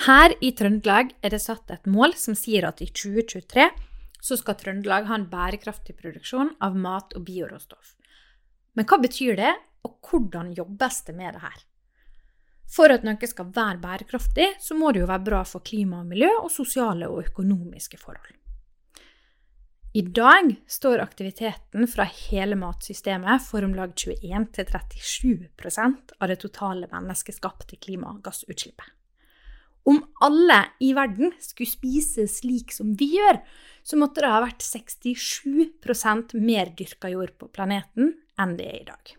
Her 0.00 0.32
i 0.40 0.48
Trøndelag 0.56 1.10
er 1.20 1.34
det 1.34 1.42
satt 1.42 1.68
et 1.74 1.88
mål 1.90 2.14
som 2.16 2.36
sier 2.38 2.64
at 2.64 2.78
i 2.80 2.86
2023 2.88 3.66
så 4.24 4.36
skal 4.40 4.56
Trøndelag 4.56 5.04
ha 5.10 5.18
en 5.18 5.26
bærekraftig 5.28 5.92
produksjon 5.98 6.54
av 6.64 6.76
mat 6.76 7.12
og 7.18 7.26
bioråstoff. 7.26 7.96
Men 8.72 8.86
hva 8.88 8.96
betyr 9.02 9.36
det, 9.36 9.52
og 9.84 9.98
hvordan 10.08 10.54
jobbes 10.56 11.02
det 11.04 11.14
med 11.18 11.36
det 11.36 11.42
her? 11.44 11.58
For 12.70 12.94
at 12.94 13.04
noe 13.04 13.28
skal 13.28 13.50
være 13.52 13.82
bærekraftig, 13.82 14.46
så 14.62 14.76
må 14.78 14.92
det 14.92 15.02
jo 15.02 15.10
være 15.10 15.26
bra 15.26 15.40
for 15.48 15.60
klima 15.68 16.00
og 16.00 16.12
miljø 16.12 16.30
og 16.38 16.50
sosiale 16.54 17.08
og 17.10 17.26
økonomiske 17.26 17.98
forhold. 18.00 18.36
I 19.92 20.02
dag 20.06 20.54
står 20.70 21.02
aktiviteten 21.02 21.88
fra 21.90 22.06
hele 22.06 22.56
matsystemet 22.56 23.42
for 23.42 23.66
om 23.66 23.74
lag 23.76 23.90
21-37% 23.98 26.14
av 26.20 26.28
det 26.30 26.38
totale 26.40 26.86
menneskeskapte 26.92 27.76
klimagassutslippet. 27.82 28.99
Om 29.88 30.02
alle 30.20 30.58
i 30.84 30.92
verden 30.96 31.32
skulle 31.40 31.70
spise 31.70 32.26
slik 32.28 32.74
som 32.74 32.92
vi 32.98 33.14
gjør, 33.16 33.40
så 33.82 33.96
måtte 33.96 34.22
det 34.22 34.32
ha 34.32 34.42
vært 34.44 34.64
67% 34.64 36.36
mer 36.36 36.74
dyrka 36.76 37.10
jord 37.12 37.32
på 37.40 37.48
planeten 37.48 38.12
enn 38.40 38.54
det 38.58 38.68
er 38.68 38.78
i 38.82 38.88
dag. 38.90 39.14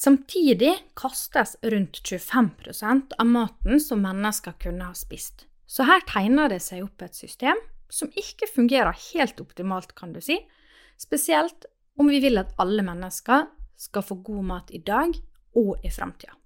Samtidig 0.00 0.72
kastes 0.96 1.58
rundt 1.62 2.00
25% 2.00 3.18
av 3.20 3.28
maten 3.28 3.82
som 3.84 4.00
mennesker 4.00 4.56
kunne 4.62 4.88
ha 4.88 4.96
spist. 4.96 5.44
Så 5.68 5.84
her 5.84 6.00
tegner 6.08 6.48
det 6.48 6.62
seg 6.64 6.86
opp 6.86 7.04
et 7.04 7.18
system 7.18 7.60
som 7.92 8.08
ikke 8.16 8.48
fungerer 8.48 8.96
helt 9.10 9.40
optimalt, 9.42 9.92
kan 9.98 10.14
du 10.14 10.22
si. 10.24 10.38
Spesielt 10.96 11.68
om 12.00 12.08
vi 12.08 12.22
vil 12.24 12.40
at 12.40 12.54
alle 12.62 12.82
mennesker 12.86 13.44
skal 13.76 14.06
få 14.06 14.22
god 14.24 14.46
mat 14.54 14.72
i 14.72 14.80
dag 14.80 15.12
og 15.60 15.84
i 15.84 15.92
framtida. 15.92 16.39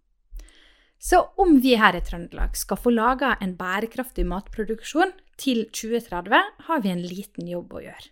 Så 1.04 1.20
om 1.36 1.58
vi 1.60 1.74
her 1.76 1.96
i 1.98 2.00
Trøndelag 2.00 2.54
skal 2.56 2.80
få 2.80 2.94
laga 2.94 3.34
en 3.44 3.52
bærekraftig 3.58 4.24
matproduksjon 4.24 5.12
til 5.36 5.66
2030, 5.68 6.40
har 6.64 6.80
vi 6.80 6.92
en 6.94 7.02
liten 7.04 7.48
jobb 7.50 7.74
å 7.76 7.82
gjøre. 7.84 8.06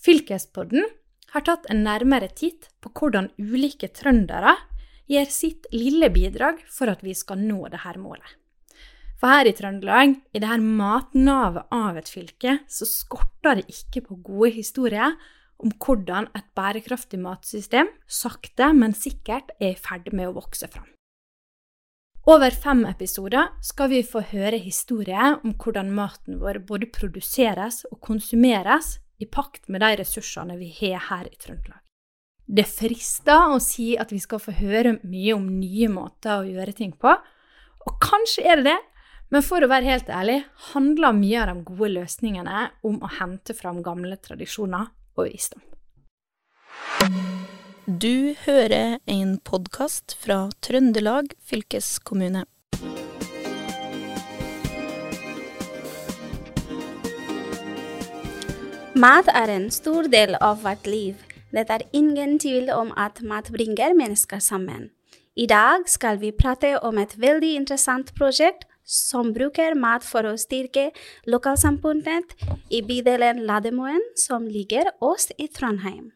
Fylkespodden 0.00 0.86
har 1.34 1.44
tatt 1.44 1.68
en 1.70 1.82
nærmere 1.84 2.30
titt 2.32 2.70
på 2.80 2.92
hvordan 2.96 3.28
ulike 3.36 3.90
trøndere 3.92 4.54
gir 5.10 5.28
sitt 5.28 5.68
lille 5.74 6.08
bidrag 6.14 6.62
for 6.72 6.88
at 6.88 7.04
vi 7.04 7.12
skal 7.18 7.42
nå 7.44 7.66
dette 7.68 7.92
målet. 8.00 8.38
For 9.20 9.30
her 9.30 9.46
i 9.46 9.54
Trøndelag, 9.54 10.16
i 10.32 10.40
dette 10.40 10.58
matnavet 10.64 11.68
av 11.76 12.00
et 12.00 12.08
fylke, 12.10 12.56
så 12.72 12.88
skorter 12.88 13.60
det 13.60 13.68
ikke 13.70 14.06
på 14.08 14.18
gode 14.24 14.54
historier 14.56 15.14
om 15.62 15.70
hvordan 15.76 16.32
et 16.34 16.48
bærekraftig 16.56 17.20
matsystem 17.22 17.92
sakte, 18.08 18.72
men 18.72 18.96
sikkert 18.96 19.52
er 19.60 19.76
i 19.76 19.78
ferd 19.78 20.10
med 20.16 20.32
å 20.32 20.36
vokse 20.40 20.72
fram. 20.72 20.88
Over 22.22 22.50
fem 22.54 22.84
episoder 22.86 23.48
skal 23.66 23.88
vi 23.90 24.02
få 24.06 24.20
høre 24.30 24.60
historier 24.62 25.40
om 25.42 25.56
hvordan 25.58 25.88
maten 25.90 26.36
vår 26.38 26.60
både 26.68 26.86
produseres 26.94 27.80
og 27.90 27.98
konsumeres 27.98 29.00
i 29.18 29.26
pakt 29.26 29.66
med 29.66 29.82
de 29.82 29.96
ressursene 29.98 30.54
vi 30.60 30.68
har 30.76 31.02
her 31.08 31.26
i 31.26 31.34
Trøndelag. 31.34 31.80
Det 32.46 32.66
frister 32.70 33.50
å 33.50 33.58
si 33.62 33.96
at 33.98 34.14
vi 34.14 34.20
skal 34.22 34.38
få 34.42 34.54
høre 34.54 35.00
mye 35.02 35.34
om 35.34 35.50
nye 35.58 35.90
måter 35.90 36.36
å 36.36 36.46
gjøre 36.46 36.78
ting 36.78 36.94
på, 36.94 37.10
og 37.82 37.98
kanskje 38.02 38.46
er 38.46 38.62
det 38.62 38.70
det, 38.70 38.78
men 39.34 39.42
for 39.42 39.64
å 39.64 39.72
være 39.72 39.90
helt 39.90 40.10
ærlig 40.12 40.42
handler 40.70 41.18
mye 41.18 41.42
av 41.42 41.50
de 41.50 41.66
gode 41.72 41.90
løsningene 41.96 42.68
om 42.86 43.02
å 43.02 43.14
hente 43.18 43.56
fram 43.58 43.82
gamle 43.82 44.20
tradisjoner 44.22 44.92
og 45.18 45.26
visdom. 45.26 45.62
Du 47.86 48.36
hører 48.44 49.00
en 49.10 49.40
podkast 49.42 50.12
fra 50.14 50.52
Trøndelag 50.62 51.32
fylkeskommune. 51.42 52.44
Mat 58.94 59.32
er 59.34 59.50
en 59.50 59.66
stor 59.74 60.06
del 60.06 60.38
av 60.38 60.62
vårt 60.62 60.86
liv. 60.86 61.18
Det 61.50 61.66
er 61.66 61.82
ingen 61.90 62.38
tvil 62.38 62.70
om 62.70 62.94
at 62.94 63.18
mat 63.26 63.50
bringer 63.50 63.98
mennesker 63.98 64.38
sammen. 64.38 64.92
I 65.34 65.50
dag 65.50 65.90
skal 65.90 66.22
vi 66.22 66.30
prate 66.30 66.76
om 66.86 67.02
et 67.02 67.18
veldig 67.18 67.56
interessant 67.64 68.14
prosjekt 68.14 68.68
som 68.86 69.34
bruker 69.34 69.74
mat 69.74 70.06
for 70.06 70.22
å 70.22 70.38
styrke 70.38 70.92
lokalsamfunnet 71.26 72.38
i 72.70 72.86
bydelen 72.86 73.42
Lademoen, 73.42 74.06
som 74.14 74.46
ligger 74.46 74.94
oss 75.00 75.32
i 75.34 75.50
Trondheim. 75.50 76.12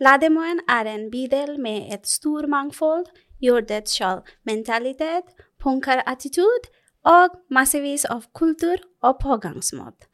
Lademoen 0.00 0.60
er 0.68 0.84
en 0.90 1.10
bydel 1.10 1.54
med 1.60 1.92
et 1.94 2.08
stort 2.08 2.48
mangfold, 2.52 3.06
gjør 3.40 3.60
det 3.60 3.88
selv-mentalitet, 3.88 5.30
punkerattitud 5.62 6.68
og 7.06 7.38
massevis 7.50 8.04
av 8.04 8.26
kultur 8.36 8.82
og 9.00 9.16
pågangsmåte. 9.22 10.10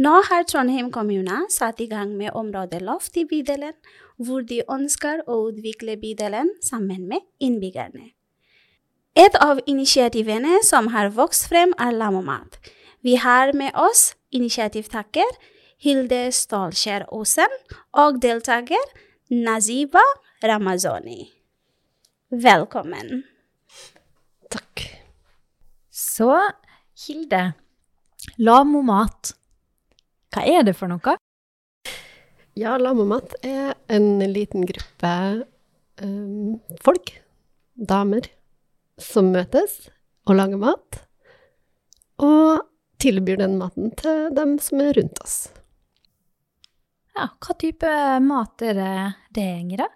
Nå 0.00 0.14
har 0.30 0.46
Trondheim 0.48 0.88
kommune 0.90 1.42
satt 1.52 1.80
i 1.84 1.86
gang 1.86 2.14
med 2.16 2.32
områdeloft 2.34 3.18
i 3.20 3.26
bydelen, 3.28 3.74
hvor 4.16 4.40
de 4.42 4.62
ønsker 4.64 5.20
å 5.28 5.36
utvikle 5.50 5.98
bydelen 6.00 6.50
sammen 6.64 7.04
med 7.08 7.22
innbyggerne. 7.38 8.10
Et 9.14 9.36
av 9.44 9.60
initiativene 9.66 10.62
som 10.64 10.88
har 10.94 11.12
vokst 11.14 11.50
frem, 11.50 11.74
er 11.78 11.92
Lamomat. 11.92 12.56
Vi 13.02 13.14
har 13.20 13.52
med 13.52 13.76
oss 13.76 14.14
initiativtaker 14.32 15.38
Hilde 15.80 16.30
Stålskjær 16.32 17.06
Osen 17.12 17.54
og 17.92 18.18
deltaker 18.22 18.90
Naziba 19.30 20.02
Ramazoni. 20.42 21.30
Velkommen. 22.30 23.22
Takk. 24.50 24.86
Så, 25.90 26.34
Hilde, 27.06 27.52
Lamomat 28.38 29.34
hva 30.30 30.44
er 30.46 30.62
det 30.62 30.76
for 30.78 30.90
noe? 30.90 31.16
Ja, 32.58 32.76
lamomat 32.78 33.32
er 33.46 33.74
en 33.90 34.20
liten 34.30 34.62
gruppe 34.68 35.14
um, 36.02 36.60
folk, 36.84 37.16
damer, 37.74 38.28
som 39.00 39.32
møtes 39.34 39.88
og 40.28 40.38
lager 40.38 40.60
mat. 40.62 41.00
Og 42.22 42.62
tilbyr 43.02 43.40
den 43.42 43.58
maten 43.58 43.90
til 43.98 44.28
dem 44.36 44.58
som 44.62 44.84
er 44.84 44.94
rundt 45.00 45.18
oss. 45.24 45.38
Ja, 47.16 47.26
hva 47.42 47.56
type 47.58 47.94
mat 48.24 48.62
er 48.62 48.76
det 48.78 48.92
det 49.36 49.46
gjenger, 49.48 49.84
i? 49.86 49.88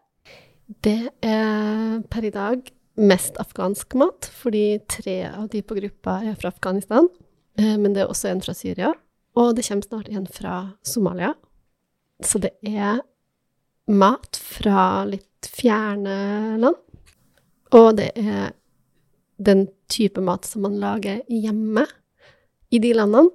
Det 0.84 0.98
er 1.24 2.00
per 2.10 2.24
i 2.24 2.32
dag 2.34 2.72
mest 2.94 3.36
afghansk 3.42 3.94
mat, 4.00 4.28
fordi 4.32 4.80
tre 4.88 5.20
av 5.28 5.48
de 5.52 5.62
på 5.62 5.76
gruppa 5.78 6.20
er 6.24 6.36
fra 6.40 6.52
Afghanistan. 6.54 7.08
Eh, 7.58 7.76
men 7.78 7.94
det 7.94 8.04
er 8.04 8.12
også 8.12 8.30
en 8.30 8.42
fra 8.44 8.54
Syria 8.56 8.94
og 9.34 9.56
det 9.56 9.66
kommer 9.66 9.86
snart 9.86 10.08
en 10.08 10.26
fra 10.30 10.54
Somalia. 10.86 11.34
Så 12.22 12.38
det 12.38 12.54
er 12.62 13.02
mat 13.90 14.38
fra 14.38 15.04
litt 15.08 15.48
fjerne 15.50 16.58
land. 16.62 16.78
Og 17.74 17.96
det 17.98 18.12
er 18.14 18.54
den 19.42 19.66
type 19.90 20.22
mat 20.22 20.46
som 20.46 20.62
man 20.62 20.78
lager 20.78 21.24
hjemme 21.26 21.86
i 22.70 22.78
de 22.78 22.92
landene. 22.94 23.34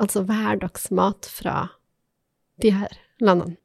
Altså 0.00 0.22
hverdagsmat 0.28 1.28
fra 1.28 1.70
de 2.60 2.74
her 2.76 2.92
landene. 3.24 3.56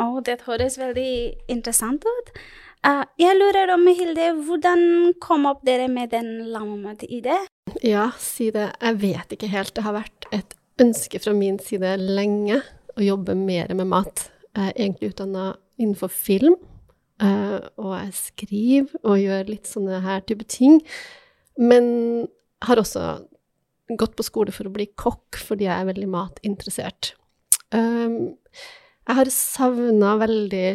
Oh, 0.00 0.20
det 0.24 0.40
høres 0.46 0.78
veldig 0.80 1.12
interessant 1.52 2.06
ut. 2.08 2.32
Uh, 2.80 3.04
jeg 3.20 3.36
lurer 3.36 3.74
om, 3.74 3.84
Hilde, 3.92 4.30
hvordan 4.46 5.12
kom 5.20 5.44
opp 5.50 5.60
dere 5.68 5.90
med 5.92 6.14
den 6.14 6.48
lammemat-ideen? 6.48 7.44
Ja, 7.84 8.08
si 8.16 8.48
det. 8.54 8.70
Jeg 8.80 9.00
vet 9.02 9.34
ikke 9.36 9.50
helt. 9.52 9.74
Det 9.76 9.84
har 9.84 9.98
vært 9.98 10.28
et 10.32 10.56
ønske 10.80 11.20
fra 11.20 11.34
min 11.36 11.60
side 11.60 11.92
lenge 12.00 12.62
å 12.96 13.04
jobbe 13.04 13.36
mer 13.36 13.74
med 13.76 13.90
mat. 13.92 14.30
Jeg 14.56 14.70
er 14.72 14.78
egentlig 14.78 15.12
utdanna 15.12 15.50
innenfor 15.80 16.08
film, 16.12 16.56
uh, 17.20 17.60
og 17.76 17.92
jeg 17.98 18.16
skriver 18.16 19.04
og 19.04 19.20
gjør 19.20 19.52
litt 19.52 19.68
sånne 19.68 20.00
her 20.06 20.24
type 20.24 20.48
ting. 20.48 20.80
Men 21.60 22.30
har 22.64 22.80
også 22.80 23.04
gått 24.00 24.16
på 24.16 24.24
skole 24.24 24.54
for 24.54 24.68
å 24.68 24.72
bli 24.72 24.88
kokk, 24.98 25.36
fordi 25.36 25.68
jeg 25.68 25.76
er 25.76 25.88
veldig 25.90 26.08
matinteressert. 26.08 27.14
Um, 27.74 28.36
jeg 29.06 29.18
har 29.18 29.30
savna 29.34 30.14
veldig 30.20 30.68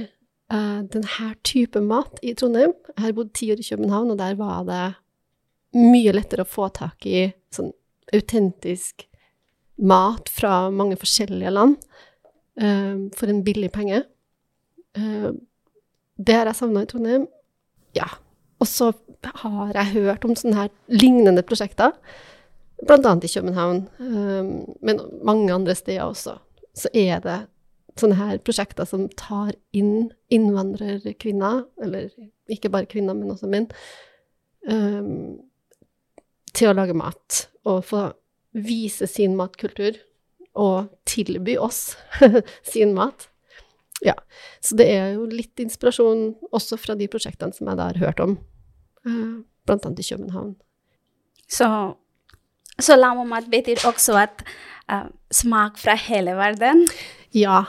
uh, 0.54 0.82
denne 0.92 1.32
type 1.48 1.82
mat 1.84 2.22
i 2.24 2.34
Trondheim. 2.38 2.74
Jeg 2.96 3.04
har 3.04 3.18
bodd 3.18 3.34
ti 3.36 3.52
år 3.54 3.62
i 3.62 3.68
København, 3.68 4.14
og 4.14 4.20
der 4.20 4.38
var 4.40 4.64
det 4.68 4.84
mye 5.76 6.14
lettere 6.16 6.46
å 6.46 6.50
få 6.50 6.70
tak 6.76 7.06
i 7.08 7.28
sånn 7.54 7.74
autentisk 8.16 9.08
mat 9.76 10.30
fra 10.32 10.70
mange 10.72 10.96
forskjellige 11.00 11.52
land 11.52 11.76
uh, 12.62 13.08
for 13.16 13.32
en 13.32 13.44
billig 13.46 13.72
penge. 13.76 14.04
Uh, 14.96 15.34
det 16.16 16.38
har 16.38 16.48
jeg 16.48 16.62
savna 16.62 16.86
i 16.86 16.90
Trondheim. 16.90 17.28
Ja. 17.96 18.08
Og 18.64 18.70
så 18.72 18.94
har 19.44 19.76
jeg 19.76 19.94
hørt 19.98 20.26
om 20.28 20.36
sånne 20.38 20.64
her 20.64 20.72
lignende 20.92 21.44
prosjekter, 21.44 21.96
bl.a. 22.86 23.12
i 23.24 23.32
København, 23.32 23.86
um, 24.00 24.50
men 24.86 25.02
mange 25.26 25.54
andre 25.54 25.76
steder 25.76 26.06
også. 26.06 26.38
Så 26.76 26.92
er 26.94 27.22
det 27.24 27.40
sånne 28.00 28.18
her 28.20 28.40
prosjekter 28.44 28.88
som 28.88 29.08
tar 29.16 29.54
inn 29.76 30.10
innvandrerkvinner, 30.34 31.64
eller 31.84 32.10
ikke 32.52 32.72
bare 32.74 32.90
kvinner, 32.92 33.16
men 33.16 33.32
også 33.32 33.48
menn, 33.52 33.70
um, 34.68 35.38
til 36.56 36.72
å 36.72 36.76
lage 36.76 36.98
mat, 36.98 37.46
og 37.68 37.86
få 37.88 38.10
vise 38.56 39.08
sin 39.12 39.38
matkultur, 39.40 39.98
og 40.56 40.92
tilby 41.08 41.58
oss 41.60 41.98
sin 42.72 42.94
mat. 42.96 43.28
Ja, 44.04 44.16
så 44.64 44.76
det 44.80 44.88
er 44.92 45.16
jo 45.16 45.26
litt 45.28 45.60
inspirasjon 45.60 46.30
også 46.56 46.78
fra 46.80 46.96
de 47.00 47.08
prosjektene 47.12 47.56
som 47.56 47.68
jeg 47.72 47.80
da 47.80 47.90
har 47.90 48.00
hørt 48.00 48.22
om, 48.24 48.38
eh, 49.08 49.36
blant 49.68 49.88
annet 49.88 50.04
i 50.04 50.08
København. 50.08 50.56
Så, 51.48 51.68
så 52.80 52.98
lamomat 53.00 53.48
betyr 53.52 53.84
også 53.88 54.18
at 54.20 54.44
uh, 54.92 55.08
smak 55.34 55.80
fra 55.82 55.96
hele 56.00 56.36
verden? 56.38 56.86
Ja. 57.36 57.64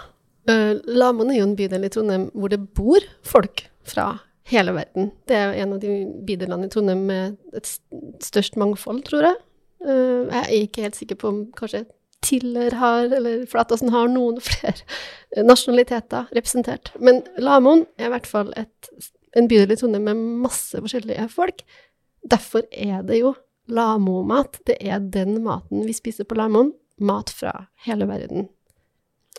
Uh, 0.50 0.78
Lamoen 0.86 1.32
er 1.32 1.40
jo 1.40 1.48
en 1.48 1.56
bydel 1.58 1.88
i 1.88 1.90
Trondheim 1.92 2.28
hvor 2.34 2.52
det 2.52 2.62
bor 2.76 3.04
folk 3.26 3.66
fra 3.86 4.12
hele 4.50 4.74
verden. 4.76 5.10
Det 5.26 5.36
er 5.36 5.56
en 5.62 5.74
av 5.74 5.82
de 5.82 5.98
bydelene 6.26 6.68
i 6.68 6.72
Trondheim 6.72 7.04
med 7.08 7.36
et 7.56 7.70
størst 8.24 8.58
mangfold, 8.60 9.02
tror 9.08 9.30
jeg. 9.30 9.38
Uh, 9.86 10.26
jeg 10.30 10.42
er 10.42 10.56
ikke 10.62 10.86
helt 10.86 10.98
sikker 10.98 11.20
på 11.20 11.32
om 11.32 11.44
kanskje 11.56 11.86
Tiller 12.26 12.74
har, 12.80 13.04
eller 13.12 13.44
Flatåsen 13.46 13.92
har 13.94 14.08
noen 14.10 14.40
flere 14.48 15.44
nasjonaliteter 15.46 16.30
representert. 16.34 16.92
Men 16.98 17.22
Lamoen 17.38 17.84
er 17.98 18.08
i 18.08 18.14
hvert 18.14 18.30
fall 18.30 18.54
et, 18.58 18.90
en 19.36 19.50
bydel 19.50 19.74
i 19.74 19.80
Trondheim 19.80 20.08
med 20.08 20.22
masse 20.46 20.78
forskjellige 20.80 21.28
folk. 21.34 21.62
Derfor 22.26 22.66
er 22.72 23.04
det 23.06 23.20
jo 23.20 23.34
Lamo-mat. 23.66 24.60
Det 24.66 24.76
er 24.80 25.02
den 25.02 25.40
maten 25.44 25.86
vi 25.86 25.94
spiser 25.94 26.26
på 26.26 26.38
Lamoen. 26.38 26.72
Mat 27.00 27.30
fra 27.30 27.66
hele 27.84 28.08
verden. 28.08 28.48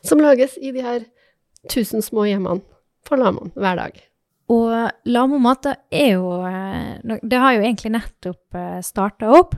Som 0.03 0.21
lages 0.21 0.57
i 0.61 0.71
de 0.71 0.83
her 0.85 1.07
tusen 1.71 2.03
små 2.05 2.27
hjemmene 2.27 2.61
på 3.07 3.17
Lamoen 3.17 3.51
hver 3.55 3.79
dag. 3.79 3.97
Og 4.47 5.09
Lamo-mat 5.09 5.67
er 5.91 6.11
jo 6.13 6.29
eh, 6.47 7.17
Det 7.19 7.39
har 7.39 7.57
jo 7.57 7.63
egentlig 7.65 7.91
nettopp 7.97 8.55
eh, 8.55 8.79
starta 8.85 9.31
opp. 9.35 9.57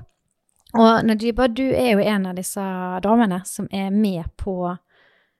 Og 0.77 1.05
Najiba, 1.05 1.47
du 1.49 1.65
er 1.65 1.95
jo 1.95 2.05
en 2.05 2.27
av 2.29 2.37
disse 2.37 2.63
damene 3.03 3.41
som 3.49 3.67
er 3.73 3.89
med 3.93 4.25
på, 4.37 4.75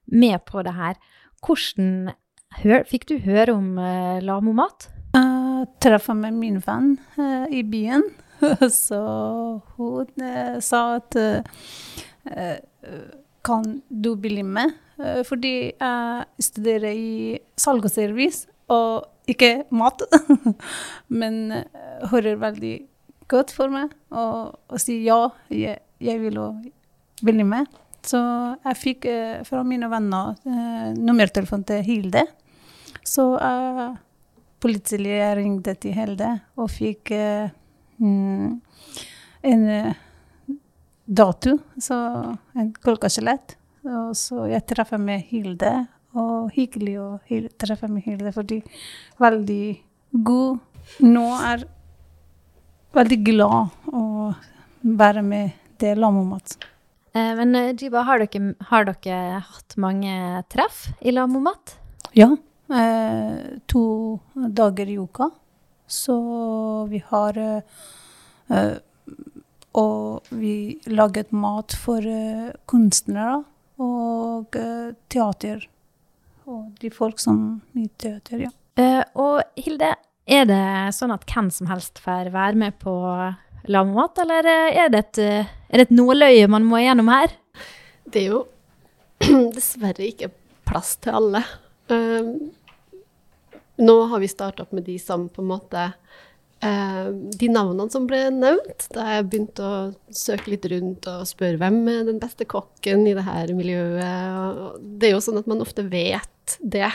med 0.09 0.41
på 0.45 0.63
det 0.65 0.73
her. 0.73 0.97
Hvordan 1.45 2.15
hør, 2.63 2.85
fikk 2.89 3.06
du 3.11 3.19
høre 3.21 3.53
om 3.53 3.77
uh, 3.77 4.17
Lamo-mat? 4.25 4.89
Jeg 5.13 5.67
traff 5.85 6.09
med 6.17 6.33
min 6.33 6.57
venn 6.65 6.95
uh, 7.19 7.45
i 7.53 7.61
byen, 7.61 8.07
så 8.73 9.03
hun 9.77 10.09
uh, 10.17 10.57
sa 10.65 10.81
at 10.97 11.19
kan 13.45 13.81
du 13.89 14.16
bli 14.19 14.44
med? 14.44 14.75
fordi 15.24 15.71
jeg 15.71 16.44
studerer 16.44 16.92
i 16.92 17.38
salg 17.56 17.86
og 17.88 17.92
service, 17.94 18.50
og 18.68 19.06
ikke 19.31 19.63
mat. 19.71 20.04
Men 21.21 21.54
hører 22.12 22.36
veldig 22.42 22.74
godt 23.30 23.54
for 23.56 23.71
meg 23.71 23.94
og, 24.12 24.57
og 24.68 24.81
sier 24.81 25.06
ja, 25.06 25.19
jeg, 25.54 25.80
jeg 26.04 26.21
vil 26.24 26.42
bli 27.24 27.45
med. 27.48 27.69
Så 28.06 28.19
jeg 28.63 28.80
fikk 28.80 29.07
eh, 29.12 29.39
fra 29.48 29.63
mine 29.68 29.89
venner 29.92 30.38
eh, 30.48 30.92
nummertelefonen 30.95 31.66
til 31.68 31.83
Hilde. 31.86 32.24
Så 33.06 33.33
jeg 33.36 33.89
plutselig 34.63 35.18
ringte 35.39 35.75
til 35.80 35.95
Hilde 35.98 36.31
og 36.60 36.71
fikk 36.71 37.12
eh, 37.16 37.51
mm, 38.00 38.56
en 39.51 39.68
eh, 39.75 40.06
dato, 41.09 41.57
så 41.81 41.95
en 42.53 42.73
kolkaskjelett. 42.85 43.56
Og 43.89 44.13
så 44.17 44.45
jeg 44.51 44.65
traff 44.69 44.91
med 45.01 45.23
Hilde, 45.29 45.73
og 46.17 46.50
hyggelig 46.56 46.95
å 47.01 47.07
treffe 47.61 47.89
med 47.89 48.06
Hilde, 48.06 48.33
fordi 48.35 48.59
veldig 49.21 49.63
god. 50.25 50.59
Nå 51.06 51.25
er 51.38 51.65
veldig 52.97 53.19
glad 53.25 53.94
å 53.94 54.03
være 54.81 55.23
med 55.25 55.57
det 55.81 55.95
Lamomat. 56.00 56.57
Eh, 57.13 57.33
men 57.38 57.56
eh, 57.56 57.71
Jiba, 57.77 58.03
har 58.07 58.21
dere, 58.21 58.53
har 58.69 58.88
dere, 58.89 59.41
hatt 59.45 59.77
mange 59.81 60.44
treff 60.51 60.88
i 61.01 61.13
Lamomat? 61.13 61.77
Ja. 62.17 62.31
Eh, 62.69 63.59
to 63.69 63.83
dager 64.35 64.89
i 64.89 64.97
uka. 65.00 65.29
Så 65.89 66.19
vi 66.89 67.01
har 67.09 67.38
eh, 67.38 68.75
Og 69.77 70.30
vi 70.33 70.80
laget 70.89 71.33
mat 71.36 71.75
for 71.77 72.01
uh, 72.01 72.50
kunstnere 72.69 73.42
og 73.80 74.56
uh, 74.57 74.92
teater. 75.12 75.62
Og 76.50 76.71
de 76.81 76.89
folk 76.89 77.21
som 77.21 77.60
i 77.77 77.86
teater, 78.01 78.48
ja. 78.48 78.54
og 79.13 79.44
Hilde, 79.60 79.92
er 80.25 80.48
det 80.50 80.63
sånn 80.98 81.13
at 81.13 81.27
hvem 81.30 81.51
som 81.54 81.69
helst 81.69 82.01
får 82.01 82.31
være 82.33 82.57
med 82.57 82.80
på 82.81 82.94
lammat, 83.69 84.18
eller 84.24 84.50
er 84.50 84.89
det, 84.89 85.04
et, 85.04 85.19
er 85.69 85.77
det 85.77 85.86
et 85.86 85.94
nåløye 85.94 86.48
man 86.50 86.66
må 86.66 86.80
igjennom 86.81 87.12
her? 87.13 87.36
Det 88.10 88.24
er 88.24 88.31
jo 88.31 88.42
dessverre 89.56 90.10
ikke 90.10 90.31
plass 90.69 90.95
til 91.04 91.18
alle. 91.19 91.44
Uh, 91.92 92.33
nå 93.80 93.95
har 94.12 94.21
vi 94.21 94.30
starta 94.30 94.66
opp 94.66 94.74
med 94.75 94.86
de 94.89 94.98
som 95.01 95.27
på 95.31 95.44
en 95.44 95.51
måte 95.54 95.86
uh, 95.89 95.98
De 96.59 97.47
navnene 97.47 97.88
som 97.91 98.03
ble 98.09 98.25
nevnt, 98.35 98.89
da 98.91 99.06
jeg 99.13 99.27
begynte 99.29 99.63
å 99.63 99.75
søke 100.11 100.51
litt 100.51 100.65
rundt 100.67 101.06
og 101.07 101.27
spørre 101.29 101.59
hvem 101.61 101.77
er 101.88 102.01
den 102.09 102.19
beste 102.19 102.44
kokken 102.50 103.06
i 103.07 103.13
det 103.15 103.23
her 103.23 103.53
miljøet. 103.56 104.81
Det 105.00 105.07
er 105.07 105.13
jo 105.13 105.21
sånn 105.23 105.39
at 105.39 105.47
man 105.47 105.63
ofte 105.63 105.85
vet 105.88 106.57
det. 106.59 106.89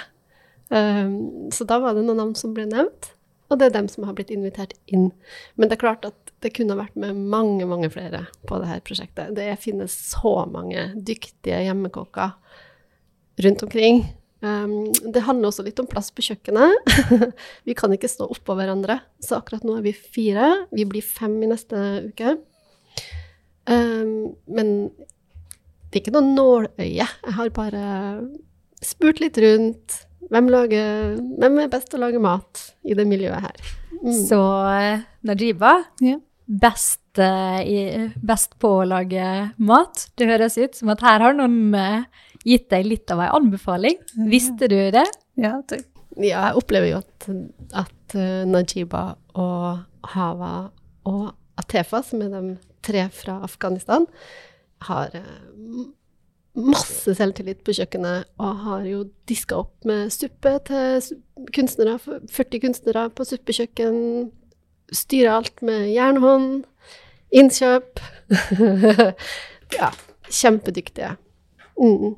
Uh, 0.68 1.48
så 1.54 1.64
da 1.68 1.78
var 1.80 1.96
det 1.96 2.04
noen 2.04 2.20
navn 2.20 2.36
som 2.36 2.52
ble 2.56 2.66
nevnt. 2.68 3.14
Og 3.48 3.60
det 3.60 3.68
er 3.68 3.74
dem 3.76 3.88
som 3.92 4.06
har 4.08 4.16
blitt 4.16 4.32
invitert 4.34 4.74
inn. 4.90 5.10
Men 5.54 5.70
det 5.70 5.78
er 5.78 5.84
klart 5.84 6.06
at 6.08 6.32
det 6.44 6.52
kunne 6.56 6.76
vært 6.76 6.96
med 7.00 7.16
mange, 7.16 7.64
mange 7.68 7.88
flere 7.92 8.24
på 8.48 8.58
dette 8.60 8.82
prosjektet. 8.84 9.34
Det 9.36 9.48
finnes 9.62 9.92
så 10.10 10.42
mange 10.50 10.90
dyktige 10.96 11.62
hjemmekokker 11.66 12.34
rundt 13.44 13.64
omkring. 13.66 14.04
Um, 14.44 14.92
det 14.92 15.22
handler 15.24 15.48
også 15.48 15.64
litt 15.64 15.78
om 15.80 15.88
plass 15.88 16.10
på 16.12 16.24
kjøkkenet. 16.26 16.96
vi 17.68 17.76
kan 17.78 17.92
ikke 17.94 18.10
stå 18.10 18.28
oppå 18.34 18.56
hverandre, 18.58 18.98
så 19.22 19.38
akkurat 19.38 19.64
nå 19.64 19.78
er 19.78 19.86
vi 19.86 19.94
fire. 19.96 20.50
Vi 20.74 20.84
blir 20.88 21.04
fem 21.04 21.38
i 21.44 21.48
neste 21.48 21.80
uke. 22.10 22.36
Um, 23.64 24.34
men 24.52 24.74
det 25.88 26.00
er 26.00 26.02
ikke 26.02 26.16
noe 26.18 26.34
nåløye. 26.34 26.90
Jeg 27.06 27.36
har 27.38 27.54
bare 27.56 27.86
spurt 28.84 29.22
litt 29.22 29.40
rundt 29.40 30.02
hvem, 30.32 30.50
lager, 30.52 31.16
hvem, 31.40 31.58
er 31.62 31.72
best 31.72 31.90
til 31.92 32.00
å 32.00 32.06
lage 32.06 32.20
mat 32.22 32.68
i 32.84 32.96
det 32.96 33.06
miljøet 33.08 33.44
her? 33.44 33.72
Mm. 34.00 34.14
Så 34.26 34.40
eh, 34.74 35.04
Najiba, 35.24 35.74
ja. 36.04 36.18
best, 36.44 37.00
uh, 37.20 38.10
best, 38.20 38.56
på 38.60 38.72
å 38.80 38.86
lage 38.88 39.26
mat. 39.56 40.08
Det 40.18 40.28
høres 40.28 40.58
ut 40.60 40.76
som 40.76 40.92
at 40.92 41.04
her 41.06 41.24
har 41.24 41.36
noen 41.38 41.76
uh, 41.76 42.24
gitt 42.44 42.68
deg 42.72 42.86
litt 42.86 43.10
av 43.12 43.22
en 43.24 43.34
anbefaling. 43.40 43.98
Visste 44.30 44.68
du 44.70 44.78
det? 44.94 45.06
Ja, 45.40 45.56
takk. 45.68 45.86
Ja, 46.14 46.46
jeg 46.48 46.60
opplever 46.60 46.92
jo 46.92 47.00
at, 47.00 47.26
at 47.74 48.14
uh, 48.14 48.44
Najiba 48.46 49.16
og 49.34 50.12
Hava 50.14 50.54
og 51.10 51.24
Atefa, 51.58 52.04
som 52.06 52.22
er 52.22 52.30
de 52.30 52.56
tre 52.84 53.08
fra 53.14 53.40
Afghanistan, 53.46 54.06
har 54.86 55.14
masse 56.54 57.16
selvtillit 57.18 57.64
på 57.66 57.74
kjøkkenet 57.74 58.28
og 58.38 58.60
har 58.66 58.86
jo 58.86 59.02
diska 59.28 59.58
opp 59.64 59.86
med 59.88 60.12
suppe 60.14 60.52
til 60.68 61.18
kunstnere, 61.54 61.96
40 62.30 62.62
kunstnere 62.62 63.08
på 63.10 63.26
suppekjøkken. 63.26 63.96
Styrer 64.94 65.40
alt 65.40 65.64
med 65.66 65.88
jernhånd. 65.90 66.64
Innkjøp. 67.34 67.98
ja, 69.80 69.90
kjempedyktige. 70.30 71.16
Mm. 71.80 72.14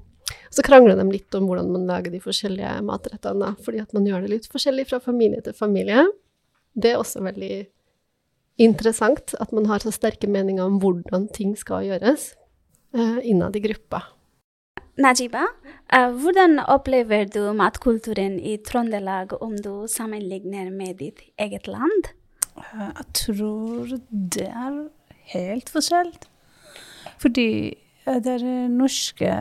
Så 0.51 0.65
krangler 0.67 0.97
de 0.99 1.07
litt 1.11 1.35
om 1.37 1.47
hvordan 1.49 1.71
man 1.75 1.87
lager 1.89 2.13
de 2.15 2.21
forskjellige 2.23 2.79
matrettene, 2.87 3.53
fordi 3.63 3.83
at 3.83 3.93
man 3.97 4.07
gjør 4.09 4.25
det 4.25 4.33
litt 4.33 4.51
forskjellig 4.51 4.89
fra 4.91 5.01
familie 5.03 5.43
til 5.45 5.57
familie. 5.57 6.07
Det 6.77 6.93
er 6.93 7.01
også 7.01 7.23
veldig 7.25 7.67
interessant 8.63 9.35
at 9.41 9.53
man 9.53 9.69
har 9.69 9.85
så 9.85 9.93
sterke 9.93 10.29
meninger 10.31 10.65
om 10.65 10.79
hvordan 10.81 11.29
ting 11.35 11.55
skal 11.59 11.87
gjøres 11.87 12.31
uh, 12.97 13.19
innad 13.23 13.57
i 13.57 13.65
gruppa. 13.65 14.03
Najiba, 14.97 15.45
uh, 15.93 16.11
hvordan 16.17 16.59
opplever 16.73 17.29
du 17.29 17.53
matkulturen 17.57 18.39
i 18.41 18.57
Trøndelag 18.65 19.37
om 19.45 19.57
du 19.61 19.85
sammenligner 19.93 20.71
med 20.73 21.03
ditt 21.03 21.21
eget 21.37 21.69
land? 21.69 22.13
Uh, 22.57 22.89
jeg 22.89 23.11
tror 23.21 23.99
det 24.11 24.49
er 24.49 24.79
helt 25.37 25.69
forskjellig. 25.73 26.31
Fordi 27.21 27.49
uh, 28.07 28.19
det 28.23 28.39
norske 28.73 29.33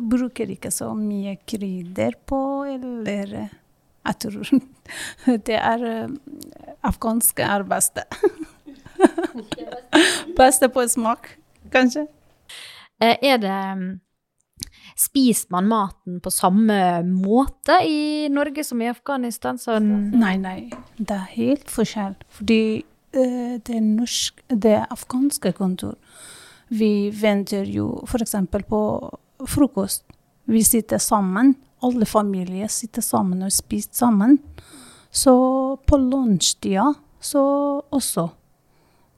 bruker 0.00 0.54
ikke 0.54 0.72
så 0.74 0.92
mye 0.96 1.36
krydder 1.48 2.16
på, 2.26 2.40
eller 2.74 3.34
jeg 3.42 4.18
tror 4.24 4.52
det 5.48 5.58
er 5.58 5.84
afghanske 6.82 7.46
er 7.46 7.66
beste. 7.66 8.06
beste 10.40 10.70
på 10.72 10.86
smak, 10.90 11.36
kanskje. 11.74 12.06
Er 13.02 13.38
det 13.42 13.60
Spiser 14.98 15.48
man 15.50 15.68
maten 15.70 16.20
på 16.22 16.30
samme 16.30 17.02
måte 17.06 17.78
i 17.88 18.28
Norge 18.32 18.64
som 18.66 18.82
i 18.82 18.90
Afghanistan? 18.90 19.58
Sånn 19.60 19.88
nei, 20.20 20.36
nei. 20.40 20.58
Det 20.98 21.16
er 21.16 21.30
helt 21.32 21.72
forskjell. 21.72 22.16
Fordi 22.36 22.62
eh, 23.16 23.56
det, 23.64 23.80
norsk, 23.80 24.42
det 24.52 24.76
afghanske 24.92 25.54
kontor. 25.56 25.96
Vi 26.72 27.10
venter 27.10 27.68
jo 27.68 28.00
f.eks. 28.06 28.34
på 28.68 28.80
frokost. 29.48 30.04
Vi 30.48 30.62
sitter 30.64 30.98
sammen. 30.98 31.54
Alle 31.82 32.06
familier 32.06 32.70
sitter 32.72 33.04
sammen 33.04 33.42
og 33.44 33.52
spiser 33.52 33.92
sammen. 33.92 34.38
Så 35.12 35.32
på 35.86 35.98
lunsjtida 36.00 36.86
så 37.20 37.42
også. 37.92 38.28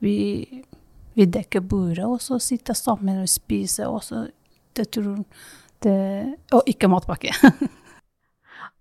Vi, 0.02 0.16
vi 1.14 1.26
dekker 1.30 1.62
bordet, 1.62 2.04
og 2.04 2.18
så 2.20 2.40
sitter 2.42 2.74
sammen 2.74 3.22
og 3.22 3.30
spiser. 3.30 3.86
Også. 3.86 4.26
Det 4.74 4.88
tror 4.90 5.22
det, 5.84 6.34
Og 6.52 6.62
ikke 6.66 6.90
matpakke. 6.90 7.32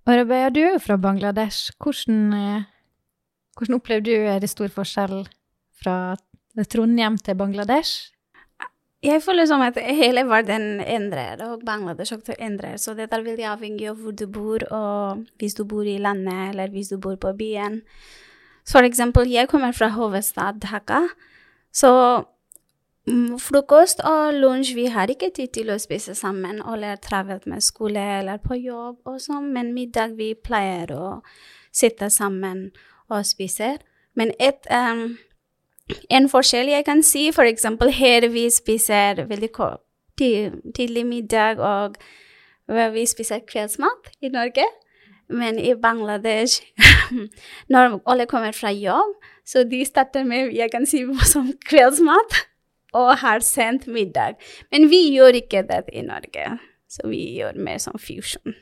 Og 0.04 0.26
du 0.28 0.34
er 0.34 0.50
jo 0.58 0.80
fra 0.84 0.98
Bangladesh. 0.98 1.72
Hvordan, 1.80 2.34
eh, 2.34 2.64
hvordan 3.56 3.76
opplevde 3.78 4.12
du 4.12 4.26
er 4.28 4.40
det 4.40 4.50
stor 4.50 4.68
forskjell 4.68 5.30
fra 5.80 6.18
Trondheim 6.68 7.16
til 7.18 7.38
Bangladesh? 7.40 8.13
Jeg 9.04 9.20
føler 9.20 9.46
som 9.46 9.62
at 9.62 9.76
hele 9.84 10.24
verden 10.30 10.80
endrer, 10.80 11.42
og 11.44 11.62
Bangladesh 11.66 12.14
også 12.16 12.36
endrer. 12.40 12.78
Så 12.78 12.94
det 12.96 13.10
er 13.12 13.24
veldig 13.24 13.48
avhengig 13.52 13.90
av 13.92 13.98
hvor 14.00 14.12
du 14.16 14.28
bor, 14.32 14.64
og 14.72 15.26
hvis 15.42 15.58
du 15.60 15.66
bor 15.68 15.84
i 15.84 15.98
landet, 16.00 16.54
eller 16.54 16.72
hvis 16.72 16.94
du 16.94 16.98
bor 16.98 17.16
på 17.16 17.34
byen. 17.38 17.82
Så 18.64 18.78
for 18.78 18.88
eksempel, 18.88 19.28
jeg 19.28 19.50
kommer 19.52 19.72
fra 19.72 19.90
hovedstad 19.92 20.62
Dhaka. 20.64 21.02
Så 21.74 21.90
mm, 23.08 23.40
frokost 23.40 24.00
og 24.08 24.34
lunsj, 24.34 24.72
vi 24.76 24.86
har 24.86 25.12
ikke 25.12 25.34
tid 25.36 25.52
til 25.58 25.74
å 25.74 25.80
spise 25.84 26.16
sammen, 26.16 26.62
eller 26.62 26.96
travelt 26.96 27.44
med 27.46 27.64
skole 27.64 28.00
eller 28.22 28.40
på 28.40 28.56
jobb 28.56 29.04
og 29.04 29.20
sånn, 29.20 29.52
men 29.52 29.74
middag 29.76 30.16
vi 30.16 30.32
pleier 30.34 30.96
å 30.96 31.20
sitte 31.76 32.08
sammen 32.10 32.70
og 33.12 33.28
spise. 33.28 33.76
Men 34.16 34.32
et 34.40 34.64
um, 34.72 35.18
en 36.10 36.30
forskjell 36.30 36.72
jeg 36.72 36.86
kan 36.86 37.04
si, 37.04 37.28
eksempel 37.30 37.92
her 37.92 38.28
vi 38.30 38.50
spiser 38.50 39.26
veldig 39.30 39.52
kort, 39.52 39.82
tidlig 40.18 41.06
middag, 41.06 41.60
og 41.60 41.98
vi 42.68 43.06
spiser 43.06 43.44
kveldsmat 43.48 44.14
i 44.22 44.32
Norge. 44.34 44.66
Men 45.34 45.58
i 45.60 45.74
Bangladesh, 45.74 46.62
når 47.72 48.02
alle 48.06 48.26
kommer 48.30 48.52
fra 48.52 48.72
jobb, 48.72 49.16
så 49.46 49.64
de 49.64 49.86
starter 49.86 50.24
med 50.28 50.52
jeg 50.54 50.70
kan 50.72 50.86
si 50.86 51.06
som 51.34 51.54
kveldsmat 51.70 52.44
og 52.94 53.18
har 53.24 53.40
sendt 53.40 53.88
middag. 53.88 54.38
Men 54.72 54.90
vi 54.92 55.16
gjør 55.16 55.40
ikke 55.42 55.64
det 55.70 55.86
i 55.94 56.04
Norge, 56.06 56.60
så 56.90 57.08
vi 57.10 57.24
gjør 57.40 57.58
mer 57.58 57.82
som 57.82 57.98
fusion. 58.00 58.54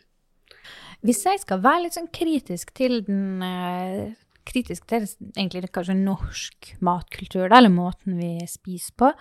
Hvis 1.01 1.25
jeg 1.25 1.41
skal 1.41 1.63
være 1.63 1.87
litt 1.87 1.97
sånn 1.97 2.11
kritisk 2.13 2.75
til 2.77 3.01
den 3.07 3.41
uh, 3.41 4.13
kritisk 4.51 4.87
til 4.89 5.07
egentlig 5.31 5.71
kanskje 5.73 5.95
norsk 5.97 6.73
matkultur, 6.83 7.47
da, 7.47 7.59
eller 7.59 7.73
måten 7.73 8.19
vi 8.19 8.33
spiser 8.49 8.95
på, 8.99 9.11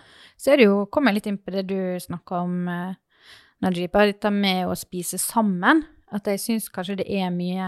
så 0.41 0.53
er 0.53 0.61
det 0.61 0.69
jo 0.69 0.83
Kommer 0.91 1.13
jeg 1.13 1.21
litt 1.21 1.31
inn 1.31 1.41
på 1.41 1.55
det 1.55 1.65
du 1.71 1.81
snakka 2.03 2.43
om, 2.45 2.69
eh, 2.69 2.99
Najiba, 3.61 4.07
dette 4.09 4.31
med 4.33 4.67
å 4.67 4.77
spise 4.79 5.19
sammen. 5.21 5.85
At 6.11 6.27
jeg 6.27 6.41
syns 6.43 6.71
kanskje 6.73 7.03
det 7.03 7.09
er 7.13 7.31
mye 7.31 7.67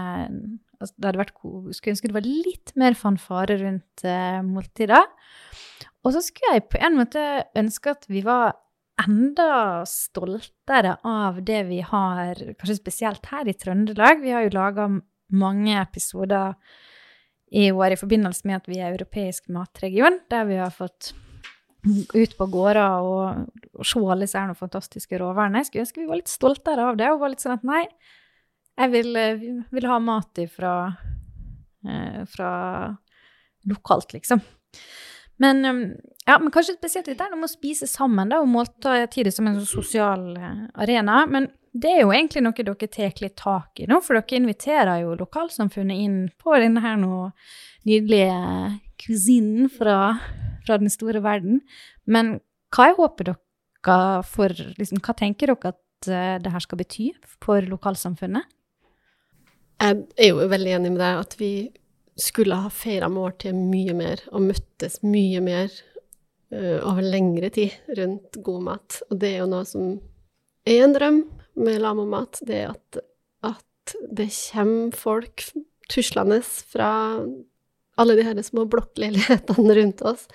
altså 0.83 0.97
Det 0.97 1.07
hadde 1.07 1.21
vært 1.21 1.37
Skulle 1.77 1.93
ønske 1.93 2.09
det 2.09 2.17
var 2.17 2.25
litt 2.27 2.73
mer 2.75 2.97
fanfare 2.97 3.55
rundt 3.61 4.03
eh, 4.03 4.41
måltider. 4.43 5.05
Og 6.03 6.11
så 6.15 6.23
skulle 6.25 6.57
jeg 6.57 6.67
på 6.73 6.81
en 6.83 6.97
måte 6.99 7.23
ønske 7.55 7.93
at 7.93 8.07
vi 8.11 8.23
var 8.25 8.57
enda 8.99 9.83
stoltere 9.89 10.97
av 11.07 11.39
det 11.45 11.63
vi 11.69 11.79
har, 11.81 12.35
kanskje 12.59 12.77
spesielt 12.77 13.25
her 13.31 13.47
i 13.47 13.55
Trøndelag. 13.57 14.21
Vi 14.21 14.33
har 14.35 14.45
jo 14.45 14.57
laga 14.57 14.89
mange 15.33 15.77
episoder 15.79 16.57
i 17.53 17.67
år 17.71 17.93
i 17.93 17.99
forbindelse 17.99 18.47
med 18.49 18.61
at 18.61 18.69
vi 18.69 18.79
er 18.81 18.95
europeisk 18.95 19.51
matregion, 19.53 20.17
der 20.33 20.47
vi 20.49 20.57
har 20.57 20.73
fått 20.73 21.13
ut 22.15 22.33
på 22.37 22.47
gårder 22.47 23.03
og, 23.03 23.47
og 23.75 23.85
se 23.85 24.01
alle 24.01 24.25
disse 24.25 24.41
fantastiske 24.57 25.19
råvarene. 25.19 25.61
Jeg 25.61 25.69
skulle 25.69 25.85
ønske 25.85 26.01
vi 26.01 26.09
var 26.09 26.21
litt 26.21 26.31
stoltere 26.31 26.87
av 26.89 26.99
det 26.99 27.11
og 27.11 27.21
var 27.21 27.33
litt 27.33 27.43
sånn 27.43 27.57
at 27.57 27.65
nei, 27.67 27.83
jeg 28.79 28.93
vil, 28.93 29.09
eh, 29.19 29.47
vil 29.75 29.89
ha 29.91 29.99
mat 30.01 30.41
ifra 30.41 30.73
eh, 31.85 32.23
fra 32.31 32.51
lokalt, 33.69 34.15
liksom. 34.15 34.41
Men, 35.43 35.65
um, 35.65 35.83
ja, 36.25 36.37
men 36.39 36.51
kanskje 36.53 36.77
spesielt 36.77 37.09
litt 37.09 37.19
der 37.19 37.35
om 37.35 37.45
å 37.45 37.51
spise 37.51 37.87
sammen 37.89 38.31
da, 38.31 38.39
og 38.41 38.49
måltider 38.51 39.31
som 39.33 39.49
en 39.49 39.59
sånn 39.59 39.69
sosial 39.69 40.25
eh, 40.37 40.63
arena. 40.85 41.23
Men 41.29 41.49
det 41.73 41.89
er 41.89 42.03
jo 42.03 42.11
egentlig 42.13 42.43
noe 42.45 42.53
dere 42.53 42.87
tar 42.91 43.21
litt 43.23 43.35
tak 43.39 43.81
i 43.81 43.87
nå, 43.89 43.97
for 44.05 44.17
dere 44.17 44.37
inviterer 44.37 45.01
jo 45.01 45.15
lokalsamfunnet 45.17 46.01
inn 46.05 46.17
på 46.37 46.53
denne 46.61 46.83
her 46.83 46.99
nå 47.01 47.31
nydelige 47.89 48.77
kusinen 49.01 49.71
fra, 49.73 50.19
fra, 50.67 50.77
den 50.77 50.91
store 50.93 51.23
verden. 51.25 51.63
Men 52.05 52.37
hva 52.73 52.91
er 52.91 52.99
håpet 52.99 53.31
dere 53.31 53.39
for 54.23 54.53
liksom, 54.53 55.01
Hva 55.03 55.15
tenker 55.17 55.51
dere 55.51 55.73
at 55.73 56.07
uh, 56.07 56.35
det 56.39 56.53
her 56.53 56.63
skal 56.63 56.79
bety 56.79 57.09
for 57.43 57.65
lokalsamfunnet? 57.67 58.45
Jeg 59.83 60.03
er 60.15 60.29
jo 60.29 60.45
veldig 60.47 60.77
enig 60.77 60.93
med 60.93 61.01
deg 61.01 61.23
at 61.25 61.33
vi 61.41 61.53
skulle 62.15 62.55
ha 62.61 62.69
feira 62.71 63.09
måltidet 63.11 63.57
mye 63.57 63.95
mer 63.97 64.21
og 64.29 64.45
møttes 64.45 65.01
mye 65.03 65.41
mer 65.43 65.73
uh, 66.53 66.79
over 66.85 67.01
lengre 67.03 67.49
tid 67.51 67.73
rundt 67.97 68.37
god 68.45 68.67
mat. 68.69 69.01
Og 69.09 69.19
det 69.19 69.33
er 69.33 69.41
jo 69.41 69.49
noe 69.51 69.67
som 69.67 69.95
er 70.63 70.85
en 70.85 70.95
drøm, 70.95 71.23
med 71.55 71.81
lamamat, 71.83 72.41
det 72.47 72.59
er 72.63 72.73
at, 72.73 73.01
at 73.45 73.95
det 74.11 74.29
kommer 74.31 74.95
folk 74.97 75.45
tuslende 75.91 76.39
fra 76.43 76.91
alle 77.99 78.15
de 78.17 78.25
her 78.25 78.39
små 78.45 78.65
blokkleilighetene 78.69 79.75
rundt 79.77 80.01
oss, 80.07 80.27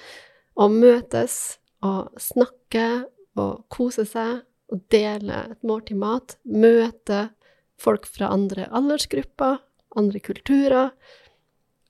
og 0.59 0.75
møtes 0.75 1.59
og 1.87 2.15
snakker 2.21 3.07
og 3.39 3.65
koser 3.73 4.07
seg 4.09 4.43
og 4.69 4.83
deler 4.93 5.55
et 5.55 5.65
måltid 5.67 5.99
mat. 5.99 6.37
møter 6.45 7.31
folk 7.79 8.07
fra 8.07 8.33
andre 8.35 8.67
aldersgrupper, 8.75 9.63
andre 9.97 10.21
kulturer, 10.21 10.91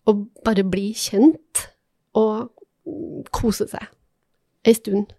og 0.09 0.29
bare 0.45 0.65
bli 0.65 0.93
kjent 0.97 1.69
og 2.17 2.53
kose 3.35 3.67
seg 3.69 3.89
ei 4.69 4.75
stund. 4.77 5.13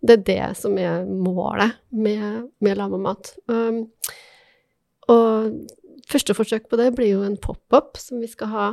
Det 0.00 0.16
er 0.16 0.26
det 0.26 0.44
som 0.56 0.78
er 0.80 1.04
målet 1.04 1.76
med, 1.92 2.48
med 2.64 2.78
Lamamat. 2.78 3.34
Um, 3.52 3.84
og 5.12 5.50
første 6.08 6.36
forsøk 6.36 6.70
på 6.70 6.78
det 6.80 6.92
blir 6.96 7.12
jo 7.12 7.24
en 7.26 7.36
pop-up 7.40 8.00
som 8.00 8.22
vi 8.22 8.30
skal 8.30 8.52
ha. 8.54 8.68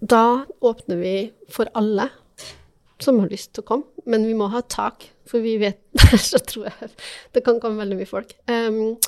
Da 0.00 0.44
åpner 0.64 1.00
vi 1.00 1.14
for 1.52 1.70
alle 1.76 2.08
som 3.00 3.20
har 3.22 3.32
lyst 3.32 3.54
til 3.54 3.64
å 3.64 3.68
komme, 3.70 4.04
men 4.04 4.26
vi 4.28 4.36
må 4.36 4.50
ha 4.52 4.60
tak, 4.60 5.06
for 5.28 5.40
vi 5.44 5.56
vet 5.60 5.80
Så 6.30 6.40
tror 6.44 6.68
jeg 6.68 6.90
det 7.32 7.44
kan 7.46 7.60
komme 7.62 7.80
veldig 7.80 7.96
mye 8.00 8.08
folk. 8.08 8.34
Um, 8.50 8.98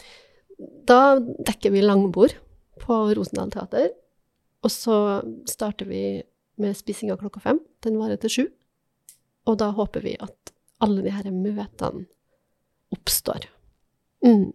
da 0.89 1.19
dekker 1.21 1.75
vi 1.75 1.85
langbord 1.85 2.35
på 2.83 2.99
Rosendal 3.17 3.53
teater, 3.53 3.91
og 4.63 4.71
så 4.73 4.97
starter 5.51 5.89
vi 5.91 6.03
med 6.63 6.77
spisinga 6.79 7.19
klokka 7.19 7.43
fem. 7.43 7.61
Den 7.83 7.99
varer 7.99 8.21
til 8.23 8.33
sju. 8.33 8.45
Og 9.51 9.59
da 9.59 9.73
håper 9.75 10.05
vi 10.05 10.15
at 10.23 10.52
alle 10.85 11.05
de 11.05 11.15
her 11.15 11.31
møtene 11.35 12.07
oppstår. 12.93 13.47
Mm. 14.27 14.51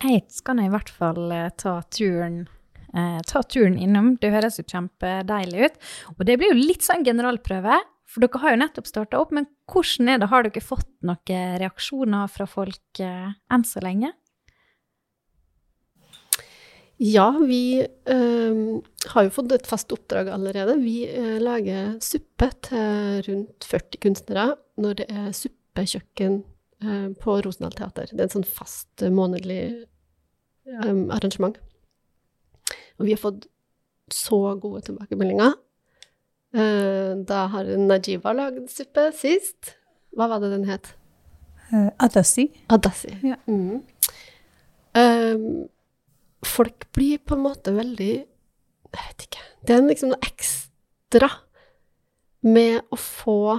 Jeg 0.00 0.24
skal 0.32 0.62
i 0.62 0.70
hvert 0.72 0.90
fall 0.92 1.30
eh, 1.34 1.50
ta 1.60 1.76
turen, 1.92 2.42
eh, 2.96 3.20
ta 3.28 3.42
turen 3.44 3.76
innom. 3.78 4.14
Det 4.20 4.32
høres 4.32 4.58
jo 4.60 4.66
kjempedeilig 4.66 5.68
ut. 5.68 5.80
Og 6.16 6.24
det 6.26 6.38
blir 6.40 6.54
jo 6.54 6.62
litt 6.70 6.86
sånn 6.86 7.04
generalprøve, 7.06 7.78
for 8.10 8.24
dere 8.24 8.40
har 8.42 8.54
jo 8.54 8.62
nettopp 8.64 8.88
starta 8.88 9.20
opp. 9.20 9.34
Men 9.36 9.46
hvordan 9.70 10.14
er 10.14 10.22
det? 10.22 10.30
Har 10.32 10.46
dere 10.46 10.64
fått 10.64 10.90
noen 11.06 11.60
reaksjoner 11.62 12.32
fra 12.32 12.48
folk 12.50 13.04
eh, 13.04 13.28
enn 13.52 13.66
så 13.68 13.84
lenge? 13.84 14.14
Ja, 17.00 17.30
vi 17.40 17.80
øh, 18.12 18.80
har 19.08 19.24
jo 19.24 19.32
fått 19.32 19.52
et 19.56 19.66
fast 19.66 19.92
oppdrag 19.92 20.28
allerede. 20.28 20.74
Vi 20.82 21.06
øh, 21.08 21.38
lager 21.40 21.94
suppe 22.04 22.50
til 22.66 23.24
rundt 23.28 23.64
40 23.64 24.00
kunstnere 24.02 24.54
når 24.76 24.98
det 24.98 25.06
er 25.08 25.32
suppekjøkken 25.32 26.44
øh, 26.84 27.16
på 27.16 27.38
Rosendal 27.40 27.72
Teater. 27.72 28.12
Det 28.12 28.20
er 28.20 28.28
en 28.28 28.34
sånn 28.36 28.44
fast 28.44 29.06
månedlig 29.08 29.86
arrangement. 30.76 31.56
Og 33.00 33.08
vi 33.08 33.16
har 33.16 33.22
fått 33.24 33.48
så 34.12 34.54
gode 34.60 34.84
tilbakemeldinger. 34.84 35.56
da 36.52 37.46
har 37.46 37.76
Najiba 37.78 38.32
lagd 38.32 38.68
suppe 38.68 39.08
sist. 39.16 39.76
Hva 40.12 40.28
var 40.28 40.40
det 40.42 40.52
den 40.52 40.68
het? 40.68 40.92
Uh, 41.72 41.88
Adassi. 42.02 42.50
Adassi. 42.68 43.14
Ja. 43.22 43.36
Mm. 43.46 43.82
Um, 44.94 45.68
folk 46.46 46.86
blir 46.96 47.20
på 47.24 47.36
en 47.36 47.44
måte 47.44 47.74
veldig 47.74 48.12
Jeg 48.90 48.96
vet 48.96 49.26
ikke. 49.26 49.42
Det 49.66 49.74
er 49.74 49.84
liksom 49.86 50.10
noe 50.10 50.26
ekstra 50.26 51.28
med 52.42 52.80
å 52.90 52.96
få 52.98 53.58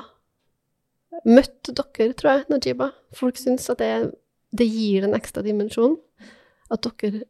møtt 1.27 1.69
dere, 1.69 2.13
tror 2.17 2.31
jeg, 2.33 2.47
Najiba. 2.50 2.89
Folk 3.15 3.39
syns 3.39 3.69
at 3.71 3.79
det, 3.79 4.11
det 4.51 4.67
gir 4.67 5.05
en 5.07 5.15
ekstra 5.15 5.43
dimensjon. 5.45 5.95
At 6.71 6.83
dere 7.00 7.23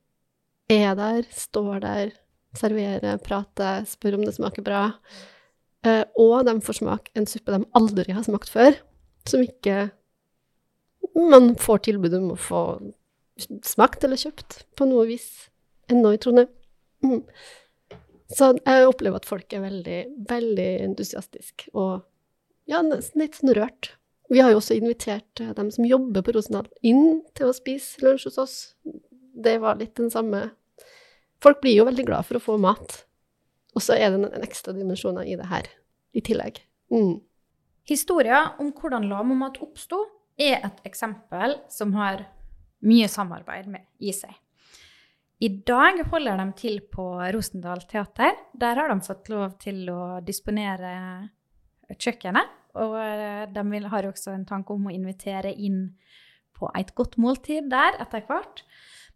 er 0.71 0.95
der, 0.97 1.27
står 1.35 1.83
der, 1.83 2.13
serverer, 2.57 3.19
prater, 3.21 3.85
spør 3.89 4.17
om 4.17 4.25
det 4.25 4.35
smaker 4.37 4.65
bra. 4.65 4.83
Eh, 5.85 6.03
og 6.19 6.45
de 6.47 6.55
får 6.63 6.81
smake 6.81 7.13
en 7.17 7.27
suppe 7.29 7.53
de 7.53 7.67
aldri 7.77 8.13
har 8.13 8.25
smakt 8.25 8.51
før, 8.51 8.75
som 9.27 9.43
ikke 9.43 9.89
man 11.17 11.55
får 11.59 11.85
tilbud 11.89 12.13
om 12.17 12.31
å 12.33 12.39
få 12.39 12.63
smakt 13.67 14.03
eller 14.05 14.19
kjøpt 14.19 14.61
på 14.77 14.87
noe 14.89 15.07
vis 15.09 15.27
ennå 15.91 16.13
i 16.15 16.19
Trondheim. 16.21 16.51
Mm. 17.05 17.23
Så 18.31 18.53
jeg 18.61 18.87
opplever 18.87 19.19
at 19.19 19.27
folk 19.27 19.53
er 19.53 19.65
veldig, 19.65 19.99
veldig 20.29 20.69
entusiastiske 20.85 21.73
og 21.75 22.05
ja, 22.69 22.79
nesten 22.85 23.23
litt 23.23 23.35
sånn 23.39 23.53
rørt. 23.57 23.95
Vi 24.31 24.39
har 24.39 24.53
jo 24.53 24.61
også 24.61 24.77
invitert 24.77 25.41
eh, 25.43 25.51
dem 25.57 25.71
som 25.73 25.87
jobber 25.87 26.23
på 26.23 26.35
Rosendal 26.37 26.69
inn 26.87 27.19
til 27.35 27.49
å 27.49 27.55
spise 27.55 27.99
lunsj 28.05 28.29
hos 28.29 28.39
oss. 28.39 28.55
Det 29.35 29.57
var 29.63 29.79
litt 29.81 29.97
den 29.99 30.11
samme 30.13 30.49
Folk 31.41 31.57
blir 31.63 31.73
jo 31.73 31.87
veldig 31.87 32.03
glad 32.05 32.27
for 32.27 32.37
å 32.37 32.43
få 32.43 32.55
mat. 32.61 32.99
Og 33.73 33.81
så 33.81 33.95
er 33.97 34.11
det 34.13 34.27
en 34.27 34.43
ekstra 34.45 34.75
dimensjon 34.77 35.17
i 35.23 35.33
det 35.39 35.47
her 35.49 35.65
i 36.13 36.21
tillegg. 36.21 36.59
Mm. 36.93 37.15
Historia 37.89 38.43
om 38.61 38.69
hvordan 38.77 39.07
Lamomat 39.09 39.57
oppsto, 39.63 40.03
er 40.37 40.61
et 40.65 40.85
eksempel 40.87 41.57
som 41.69 41.95
har 41.97 42.27
mye 42.87 43.09
samarbeid 43.11 43.69
med 43.71 43.87
i 43.99 44.13
seg. 44.15 44.33
I 45.41 45.49
dag 45.65 46.03
holder 46.11 46.37
de 46.37 46.47
til 46.57 46.81
på 46.93 47.03
Rosendal 47.33 47.81
Teater. 47.89 48.35
Der 48.53 48.77
har 48.77 48.91
de 48.91 49.01
fått 49.01 49.29
lov 49.31 49.55
til 49.61 49.87
å 49.89 50.19
disponere 50.21 50.91
kjøkkenet. 51.97 52.57
Og 52.81 52.93
eh, 53.01 53.47
de 53.51 53.81
har 53.91 54.07
også 54.07 54.35
en 54.35 54.45
tanke 54.47 54.75
om 54.75 54.85
å 54.87 54.93
invitere 54.93 55.51
inn 55.51 55.87
på 56.55 56.69
et 56.77 56.93
godt 56.95 57.17
måltid 57.17 57.71
der 57.71 57.97
etter 58.03 58.21
hvert. 58.29 58.61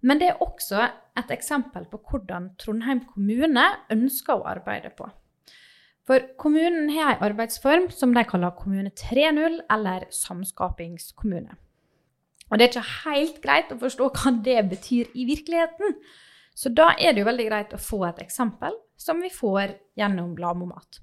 Men 0.05 0.19
det 0.21 0.31
er 0.31 0.41
også 0.43 0.81
et 1.17 1.29
eksempel 1.33 1.85
på 1.91 2.01
hvordan 2.09 2.51
Trondheim 2.61 3.03
kommune 3.13 3.67
ønsker 3.93 4.41
å 4.41 4.49
arbeide 4.49 4.91
på. 4.97 5.07
For 6.05 6.21
kommunen 6.37 6.91
har 6.93 7.15
en 7.15 7.23
arbeidsform 7.31 7.87
som 7.93 8.11
de 8.13 8.21
kaller 8.29 8.53
Kommune 8.53 8.91
3.0, 8.93 9.63
eller 9.73 10.05
samskapingskommune. 10.13 11.55
Og 12.51 12.57
det 12.57 12.65
er 12.65 12.73
ikke 12.73 12.99
helt 13.05 13.39
greit 13.43 13.73
å 13.73 13.79
forstå 13.81 14.11
hva 14.13 14.33
det 14.45 14.59
betyr 14.75 15.05
i 15.17 15.25
virkeligheten. 15.27 15.97
Så 16.55 16.71
da 16.71 16.91
er 16.95 17.13
det 17.13 17.23
jo 17.23 17.29
veldig 17.29 17.47
greit 17.49 17.73
å 17.75 17.81
få 17.81 18.05
et 18.07 18.21
eksempel, 18.23 18.75
som 18.95 19.19
vi 19.23 19.31
får 19.33 19.75
gjennom 19.99 20.37
Lamomat. 20.39 21.01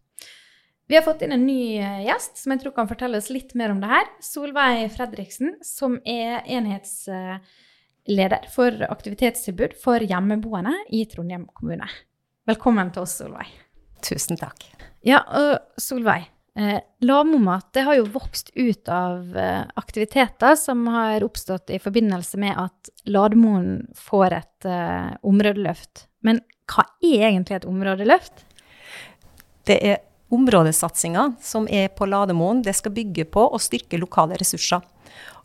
Vi 0.89 0.97
har 0.97 1.05
fått 1.07 1.23
inn 1.25 1.33
en 1.33 1.47
ny 1.47 1.79
eh, 1.81 2.05
gjest 2.07 2.43
som 2.43 2.53
jeg 2.53 2.63
tror 2.63 2.75
kan 2.77 2.89
fortelle 2.91 3.19
oss 3.21 3.31
litt 3.33 3.55
mer 3.59 3.73
om 3.73 3.81
det 3.83 3.91
her. 3.91 4.09
Solveig 4.25 4.91
Fredriksen, 4.93 5.55
som 5.65 5.99
er 6.09 6.43
enhetsleder 6.45 8.49
for 8.53 8.85
aktivitetstilbud 8.89 9.77
for 9.81 10.05
hjemmeboende 10.05 10.75
i 10.93 11.05
Trondheim 11.09 11.47
kommune. 11.57 11.89
Velkommen 12.49 12.91
til 12.93 13.07
oss, 13.07 13.17
Solveig. 13.23 13.49
Tusen 14.03 14.41
takk. 14.41 14.67
Ja, 15.07 15.23
og 15.39 15.81
Solveig. 15.81 16.27
Eh, 16.55 16.81
Lavmomat 17.01 17.73
det 17.73 17.81
har 17.87 17.97
jo 17.97 18.05
vokst 18.13 18.51
ut 18.55 18.89
av 18.89 19.37
eh, 19.39 19.63
aktiviteter 19.75 20.57
som 20.61 20.87
har 20.87 21.25
oppstått 21.25 21.71
i 21.73 21.79
forbindelse 21.81 22.37
med 22.41 22.59
at 22.61 22.91
Lademoen 23.09 23.87
får 23.97 24.37
et 24.37 24.69
eh, 24.69 25.13
områdeløft. 25.25 26.07
Men 26.21 26.43
hva 26.69 26.85
er 27.01 27.29
egentlig 27.31 27.57
et 27.57 27.69
områdeløft? 27.69 28.45
Det 29.69 29.79
er 29.81 30.03
Områdesatsinga 30.33 31.35
som 31.45 31.67
er 31.69 31.91
på 31.93 32.07
Lademoen, 32.09 32.63
det 32.65 32.73
skal 32.79 32.95
bygge 32.97 33.27
på 33.29 33.43
å 33.53 33.59
styrke 33.61 33.99
lokale 34.01 34.39
ressurser. 34.41 34.81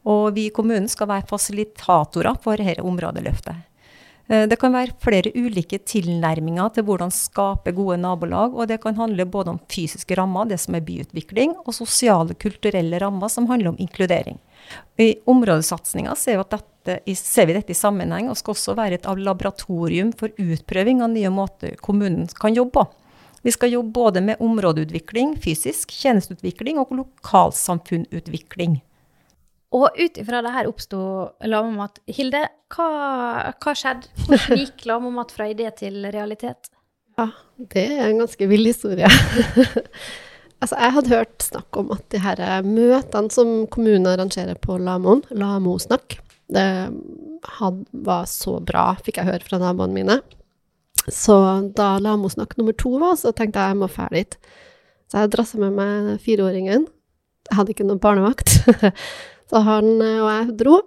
Og 0.07 0.29
vi 0.37 0.45
i 0.47 0.53
kommunen 0.55 0.87
skal 0.87 1.09
være 1.09 1.27
fasilitatorer 1.27 2.37
for 2.39 2.55
dette 2.55 2.85
områdeløftet. 2.87 3.65
Eh, 4.27 4.43
det 4.49 4.57
kan 4.59 4.75
være 4.75 4.95
flere 5.03 5.31
ulike 5.35 5.79
tilnærminger 5.87 6.73
til 6.75 6.85
hvordan 6.87 7.13
skape 7.13 7.71
gode 7.75 7.99
nabolag, 8.01 8.55
og 8.55 8.67
det 8.67 8.81
kan 8.83 8.97
handle 8.99 9.25
både 9.25 9.55
om 9.55 9.61
fysiske 9.71 10.17
rammer, 10.19 10.49
det 10.49 10.59
som 10.59 10.75
er 10.75 10.83
byutvikling, 10.83 11.55
og 11.63 11.75
sosiale, 11.75 12.35
kulturelle 12.35 12.99
rammer 12.99 13.31
som 13.31 13.47
handler 13.47 13.71
om 13.71 13.79
inkludering. 13.79 14.39
I 14.99 15.13
områdesatsinga 15.25 16.15
ser, 16.19 16.43
ser, 16.43 17.45
vi 17.47 17.55
dette 17.55 17.71
i 17.71 17.77
sammenheng, 17.77 18.27
og 18.29 18.37
skal 18.39 18.55
også 18.55 18.75
være 18.75 18.99
et 18.99 19.07
laboratorium 19.07 20.11
for 20.11 20.33
utprøving 20.35 21.01
av 21.01 21.13
nye 21.13 21.31
måter 21.31 21.77
kommunen 21.79 22.27
kan 22.27 22.55
jobbe 22.55 22.81
på. 22.81 22.87
Vi 23.47 23.53
skal 23.53 23.71
jobbe 23.71 23.93
både 23.95 24.19
med 24.19 24.41
områdeutvikling, 24.43 25.37
fysisk, 25.39 25.93
tjenesteutvikling 25.95 26.81
og 26.81 26.91
lokalsamfunnutvikling. 26.97 28.81
Og 29.75 29.99
ut 29.99 30.19
ifra 30.21 30.39
det 30.45 30.53
her 30.55 30.69
oppsto 30.69 30.99
Lamomat. 31.43 31.99
Hilde, 32.07 32.45
hva, 32.71 32.87
hva 33.51 33.75
skjedde? 33.75 34.07
Hvordan 34.23 34.59
gikk 34.63 34.85
Lamomat 34.87 35.33
fra 35.35 35.49
idé 35.51 35.67
til 35.75 36.07
realitet? 36.13 36.71
Ja, 37.17 37.31
det 37.73 37.87
er 37.97 38.05
en 38.07 38.21
ganske 38.21 38.47
vill 38.47 38.69
historie. 38.69 39.09
altså, 40.61 40.77
jeg 40.77 40.95
hadde 40.99 41.15
hørt 41.15 41.43
snakk 41.43 41.81
om 41.81 41.91
at 41.95 42.05
de 42.13 42.21
her 42.23 42.43
møtene 42.63 43.33
som 43.33 43.53
kommunen 43.73 44.07
arrangerer 44.07 44.59
på 44.61 44.77
Lamoen, 44.79 45.25
Lamosnakk, 45.35 46.19
det 46.53 46.67
det 47.47 47.85
var 47.91 48.25
så 48.25 48.57
bra, 48.59 48.91
fikk 49.03 49.19
jeg 49.21 49.29
høre 49.29 49.45
fra 49.45 49.59
naboene 49.61 49.95
mine. 49.95 50.17
Så 51.07 51.35
da 51.77 51.95
Lamosnakk 52.03 52.57
nummer 52.57 52.75
to 52.75 52.97
var, 52.99 53.15
så 53.19 53.31
tenkte 53.31 53.61
jeg 53.61 53.73
jeg 53.73 53.79
må 53.79 53.89
dra 53.91 54.07
dit. 54.11 54.37
Så 55.07 55.23
jeg 55.23 55.31
drassa 55.31 55.59
med 55.61 55.75
meg 55.77 56.21
fireåringen. 56.23 56.87
Jeg 57.47 57.59
hadde 57.59 57.71
ikke 57.71 57.87
noen 57.87 58.01
barnevakt. 58.03 58.57
så 59.47 59.63
han 59.65 59.89
og 60.01 60.27
jeg 60.31 60.57
dro. 60.59 60.81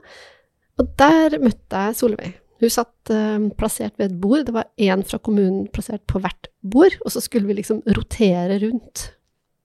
Og 0.81 0.93
der 1.01 1.37
møtte 1.43 1.85
jeg 1.87 1.99
Solveig. 1.99 2.35
Hun 2.61 2.73
satt 2.73 3.13
uh, 3.13 3.49
plassert 3.57 3.97
ved 3.97 4.11
et 4.11 4.21
bord. 4.21 4.45
Det 4.49 4.55
var 4.57 4.69
én 4.81 5.05
fra 5.07 5.21
kommunen 5.23 5.65
plassert 5.73 6.05
på 6.09 6.21
hvert 6.21 6.51
bord. 6.61 6.97
Og 7.05 7.15
så 7.15 7.23
skulle 7.25 7.49
vi 7.49 7.57
liksom 7.57 7.81
rotere 7.97 8.59
rundt, 8.65 9.07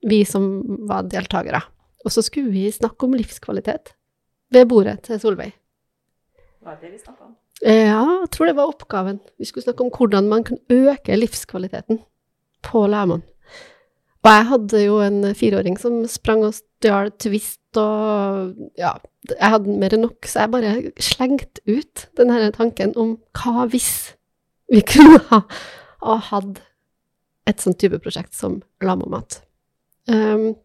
vi 0.08 0.22
som 0.28 0.48
var 0.88 1.08
deltakere. 1.12 1.60
Og 2.06 2.14
så 2.14 2.24
skulle 2.24 2.52
vi 2.54 2.70
snakke 2.72 3.04
om 3.04 3.16
livskvalitet 3.18 3.92
ved 4.54 4.68
bordet 4.70 5.00
til 5.08 5.20
Solveig. 5.20 5.52
Hva 6.64 6.74
er 6.74 6.80
det 6.80 6.94
vi 6.94 7.02
snakka 7.02 7.28
om? 7.28 7.34
Ja, 7.64 8.02
jeg 8.22 8.30
tror 8.34 8.48
det 8.48 8.56
var 8.58 8.70
oppgaven. 8.70 9.20
Vi 9.40 9.48
skulle 9.48 9.64
snakke 9.64 9.84
om 9.84 9.92
hvordan 9.92 10.28
man 10.28 10.44
kan 10.44 10.58
øke 10.72 11.16
livskvaliteten 11.16 12.02
på 12.66 12.84
Læman. 12.90 13.24
Og 14.26 14.32
jeg 14.32 14.46
hadde 14.48 14.82
jo 14.82 14.96
en 15.04 15.20
fireåring 15.38 15.76
som 15.78 16.00
sprang 16.10 16.42
og 16.42 16.56
stjal 16.56 17.12
Twist 17.22 17.78
og 17.78 18.56
Ja, 18.80 18.96
jeg 19.30 19.52
hadde 19.52 19.78
mer 19.78 19.94
enn 19.94 20.02
nok, 20.06 20.26
så 20.26 20.44
jeg 20.44 20.52
bare 20.54 20.72
slengte 21.02 21.62
ut 21.68 22.06
denne 22.18 22.50
tanken 22.56 22.94
om 22.98 23.16
hva 23.38 23.68
hvis 23.70 24.16
vi 24.72 24.82
kunne 24.90 25.20
ha, 25.30 25.44
og 26.02 26.24
hatt 26.32 26.62
et 27.46 27.62
sånt 27.62 27.78
type 27.78 28.00
prosjekt 28.02 28.34
som 28.34 28.58
Lamamat. 28.82 29.40
Um, 30.10 30.56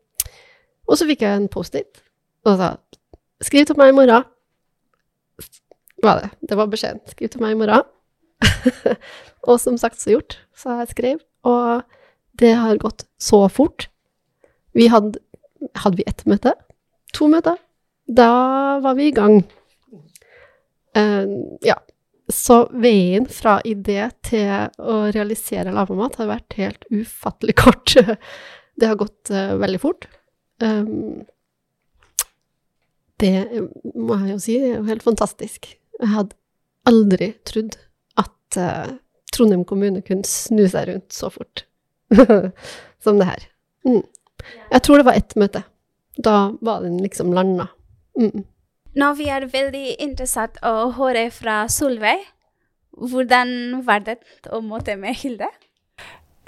og 0.90 0.98
så 0.98 1.06
fikk 1.10 1.22
jeg 1.26 1.38
en 1.38 1.50
Post-It 1.52 2.02
og 2.50 2.58
sa 2.58 2.74
skriv 3.46 3.68
til 3.70 3.78
meg 3.78 3.94
i 3.94 3.98
morgen 3.98 4.26
var 6.02 6.22
det. 6.22 6.30
Det 6.50 6.58
var 6.58 6.66
beskjeden. 6.66 7.02
Skriv 7.10 7.30
til 7.30 7.42
meg 7.44 7.54
i 7.54 7.60
morgen. 7.60 7.86
og 9.50 9.60
som 9.62 9.78
sagt, 9.78 10.02
så 10.02 10.16
gjort. 10.16 10.40
Så 10.58 10.74
jeg 10.80 10.88
skrev. 10.96 11.20
Og 11.44 11.84
det 12.40 12.54
har 12.58 12.80
gått 12.82 13.06
så 13.18 13.50
fort. 13.50 13.90
Vi 14.72 14.88
hadde 14.88 15.20
Hadde 15.78 16.00
vi 16.00 16.04
ett 16.10 16.24
møte? 16.26 16.56
To 17.14 17.28
møter? 17.30 17.60
Da 18.10 18.80
var 18.82 18.96
vi 18.98 19.12
i 19.12 19.14
gang. 19.14 19.44
Uh, 20.98 21.58
ja. 21.62 21.78
Så 22.32 22.64
veien 22.74 23.28
fra 23.30 23.60
idé 23.68 24.08
til 24.26 24.48
å 24.80 24.96
realisere 25.12 25.74
lavmat 25.76 26.18
har 26.18 26.32
vært 26.32 26.58
helt 26.58 26.88
ufattelig 26.90 27.58
kort. 27.62 27.94
det 28.80 28.90
har 28.90 28.98
gått 28.98 29.30
uh, 29.30 29.54
veldig 29.62 29.82
fort. 29.84 30.08
Um, 30.64 31.22
det 33.22 33.36
må 33.94 34.18
jeg 34.24 34.34
jo 34.34 34.42
si 34.42 34.58
er 34.58 34.78
jo 34.80 34.86
helt 34.90 35.06
fantastisk. 35.06 35.76
Jeg 36.00 36.14
hadde 36.16 36.38
aldri 36.90 37.34
trodd 37.46 37.78
at 38.18 38.58
uh, 38.58 38.96
Trondheim 39.30 39.68
kommune 39.68 40.02
kunne 40.06 40.26
snu 40.26 40.66
seg 40.66 40.90
rundt 40.90 41.14
så 41.14 41.30
fort 41.30 41.68
som 43.04 43.20
det 43.22 43.30
her. 43.30 43.48
Mm. 43.88 44.04
Jeg 44.72 44.84
tror 44.86 45.02
det 45.02 45.08
var 45.08 45.20
ett 45.20 45.36
møte. 45.40 45.64
Da 46.18 46.36
var 46.62 46.84
den 46.86 47.00
liksom 47.02 47.34
landa. 47.34 47.70
Mm. 48.20 48.44
Nå 49.00 49.14
vi 49.16 49.30
er 49.32 49.48
veldig 49.48 49.96
interessert 50.04 50.60
å 50.68 50.92
høre 50.98 51.30
fra 51.32 51.64
Solveig. 51.72 52.24
Hvordan 52.92 53.82
var 53.88 54.04
det 54.04 54.20
å 54.52 54.60
møte 54.66 54.98
med 55.00 55.16
Hilde? 55.22 55.48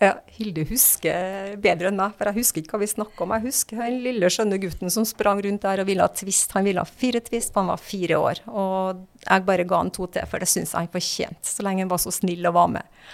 Ja, 0.02 0.18
Hilde 0.36 0.66
husker 0.68 1.54
bedre 1.64 1.88
enn 1.88 2.00
meg, 2.00 2.16
for 2.18 2.28
jeg 2.28 2.42
husker 2.42 2.64
ikke 2.64 2.76
hva 2.76 2.82
vi 2.82 2.90
snakka 2.92 3.24
om. 3.24 3.34
Jeg 3.38 3.46
husker 3.46 3.80
den 3.80 4.02
lille, 4.04 4.32
skjønne 4.34 4.60
gutten 4.60 4.92
som 4.92 5.06
sprang 5.08 5.40
rundt 5.46 5.64
der 5.64 5.84
og 5.84 5.88
ville 5.88 6.04
ha 6.04 6.12
twist. 6.12 6.52
Han 6.58 6.68
ville 6.68 6.84
ha 6.84 6.90
fire 6.90 7.22
twist, 7.24 7.54
for 7.54 7.64
han 7.64 7.72
var 7.72 7.84
fire 7.84 8.20
år. 8.20 8.42
Og 8.52 9.06
jeg 9.24 9.46
bare 9.48 9.68
ga 9.70 9.80
han 9.80 9.94
to 9.96 10.10
til, 10.12 10.28
for 10.28 10.44
det 10.44 10.50
syns 10.52 10.74
jeg 10.74 10.82
han 10.82 10.92
fortjente, 10.92 11.48
så 11.48 11.64
lenge 11.64 11.86
han 11.86 11.94
var 11.94 12.02
så 12.04 12.12
snill 12.12 12.50
og 12.50 12.58
var 12.58 12.74
med. 12.74 13.06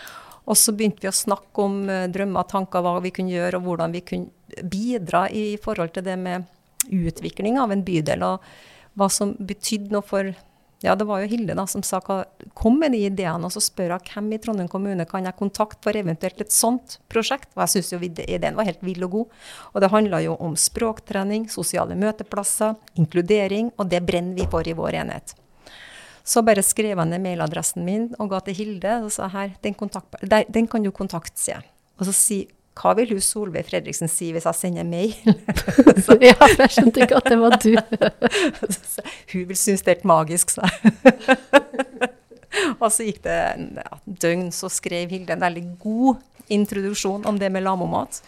Og 0.50 0.58
så 0.58 0.74
begynte 0.74 1.04
vi 1.06 1.12
å 1.12 1.16
snakke 1.16 1.62
om 1.66 1.84
uh, 1.86 2.08
drømmer, 2.10 2.48
tanker, 2.50 2.82
hva 2.82 2.98
vi 3.04 3.14
kunne 3.14 3.36
gjøre, 3.36 3.60
og 3.60 3.68
hvordan 3.70 3.94
vi 3.94 4.02
kunne 4.02 4.66
bidra 4.66 5.28
i 5.30 5.54
forhold 5.62 5.94
til 5.94 6.08
det 6.08 6.18
med 6.18 6.48
utvikling 6.90 7.60
av 7.62 7.72
en 7.76 7.84
bydel, 7.86 8.24
og 8.26 8.46
hva 8.98 9.10
som 9.14 9.36
betydde 9.40 9.94
noe 9.94 10.06
for 10.06 10.34
Ja, 10.80 10.94
det 10.96 11.04
var 11.10 11.20
jo 11.20 11.28
Hilde 11.28 11.58
da 11.60 11.66
som 11.68 11.84
sa, 11.84 11.98
hva- 12.00 12.24
kom 12.56 12.78
med 12.80 12.94
de 12.96 13.02
ideene, 13.04 13.44
og 13.44 13.52
så 13.52 13.60
spør 13.60 13.98
jeg 13.98 14.14
hvem 14.14 14.30
i 14.32 14.38
Trondheim 14.40 14.70
kommune 14.72 15.04
kan 15.06 15.26
jeg 15.28 15.36
kontakte 15.36 15.84
for 15.84 15.92
eventuelt 16.00 16.40
et 16.40 16.56
sånt 16.56 16.96
prosjekt. 17.12 17.50
Og 17.58 17.66
jeg 17.66 17.74
syns 17.84 17.92
jo 17.92 18.00
ideen 18.00 18.56
var 18.56 18.64
helt 18.64 18.80
vill 18.88 19.04
og 19.04 19.12
god. 19.12 19.28
Og 19.74 19.84
det 19.84 19.92
handla 19.92 20.22
jo 20.24 20.38
om 20.40 20.56
språktrening, 20.56 21.50
sosiale 21.52 22.00
møteplasser, 22.00 22.78
inkludering, 22.96 23.74
og 23.76 23.92
det 23.92 24.06
brenner 24.08 24.40
vi 24.40 24.48
for 24.48 24.64
i 24.64 24.78
vår 24.80 25.02
enhet. 25.02 25.36
Så 26.30 26.44
bare 26.46 26.62
skrev 26.66 26.94
jeg 26.94 27.10
ned 27.10 27.24
mailadressen 27.24 27.86
min 27.86 28.12
og 28.22 28.30
ga 28.34 28.44
til 28.46 28.58
Hilde 28.58 29.00
og 29.06 29.12
sa 29.14 29.30
her, 29.34 29.56
den, 29.66 29.74
kontakt, 29.78 30.20
der, 30.22 30.46
den 30.46 30.70
kan 30.70 30.86
du 30.86 30.92
kontakte, 30.94 31.38
sier 31.42 31.58
jeg. 31.58 31.70
Og 32.00 32.10
så 32.10 32.16
si 32.16 32.40
hva 32.80 32.94
vil 32.96 33.10
hun 33.12 33.24
Solveig 33.24 33.68
Fredriksen 33.68 34.08
si 34.12 34.30
hvis 34.32 34.46
jeg 34.48 34.56
sender 34.56 34.86
mail? 34.88 35.12
Så, 36.06 36.16
ja, 36.22 36.36
for 36.38 36.62
jeg 36.64 36.76
skjønte 36.78 37.02
ikke 37.04 37.18
at 37.20 37.28
det 37.28 37.40
var 37.42 37.58
du. 37.60 37.74
Så 38.94 39.04
Hun 39.34 39.50
vil 39.50 39.60
synes 39.60 39.84
det 39.84 39.92
er 39.92 39.98
helt 39.98 40.08
magisk, 40.08 40.54
sa 40.54 40.70
jeg. 40.70 40.94
og 42.82 42.88
så 42.94 43.06
gikk 43.06 43.20
det 43.26 43.36
ja, 43.82 44.00
døgn, 44.24 44.48
så 44.56 44.70
skrev 44.72 45.12
Hilde 45.12 45.36
en 45.36 45.44
veldig 45.44 45.66
god 45.82 46.24
introduksjon 46.56 47.28
om 47.30 47.42
det 47.42 47.52
med 47.52 47.66
lamomat. 47.68 48.22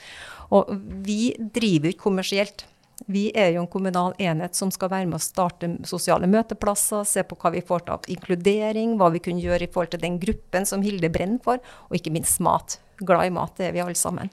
Og 0.52 0.74
vi 1.06 1.32
driver 1.40 1.88
jo 1.88 1.96
ikke 1.96 2.10
kommersielt. 2.10 2.66
Vi 3.12 3.28
er 3.38 3.54
jo 3.56 3.64
en 3.64 3.72
kommunal 3.72 4.16
enhet 4.22 4.56
som 4.58 4.72
skal 4.74 4.92
være 4.92 5.10
med 5.10 5.18
å 5.18 5.24
starte 5.24 5.70
sosiale 5.88 6.30
møteplasser, 6.32 7.04
se 7.08 7.24
på 7.28 7.38
hva 7.42 7.52
vi 7.56 7.64
får 7.66 7.86
til 7.86 7.96
av 7.96 8.10
inkludering, 8.14 8.96
hva 9.00 9.10
vi 9.14 9.22
kunne 9.24 9.44
gjøre 9.44 9.68
i 9.68 9.72
forhold 9.72 9.96
til 9.96 10.04
den 10.04 10.20
gruppen 10.22 10.68
som 10.70 10.86
Hilde 10.86 11.12
brenner 11.14 11.42
for, 11.44 11.62
og 11.90 11.98
ikke 11.98 12.14
minst 12.14 12.42
mat. 12.44 12.80
Glad 13.02 13.32
i 13.32 13.34
mat, 13.36 13.56
det 13.58 13.70
er 13.70 13.76
vi 13.76 13.84
alle 13.84 13.98
sammen. 13.98 14.32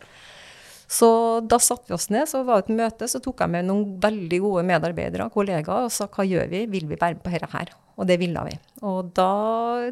Så 0.88 1.08
da 1.44 1.58
satte 1.60 1.90
vi 1.90 1.96
oss 1.98 2.08
ned, 2.12 2.28
så 2.30 2.44
var 2.48 2.62
det 2.62 2.68
et 2.68 2.78
møte, 2.78 3.08
så 3.10 3.20
tok 3.24 3.42
jeg 3.44 3.52
med 3.52 3.68
noen 3.68 3.98
veldig 4.00 4.40
gode 4.44 4.64
medarbeidere, 4.70 5.28
kollegaer, 5.34 5.88
og 5.88 5.92
sa 5.92 6.08
hva 6.08 6.24
gjør 6.24 6.48
vi, 6.52 6.64
vil 6.72 6.88
vi 6.88 6.96
være 6.96 7.18
med 7.18 7.24
på 7.24 7.34
dette 7.34 7.52
her? 7.52 7.74
Og 7.98 8.06
det 8.06 8.14
ville 8.20 8.42
vi. 8.46 8.52
Og 8.86 9.10
da 9.16 9.30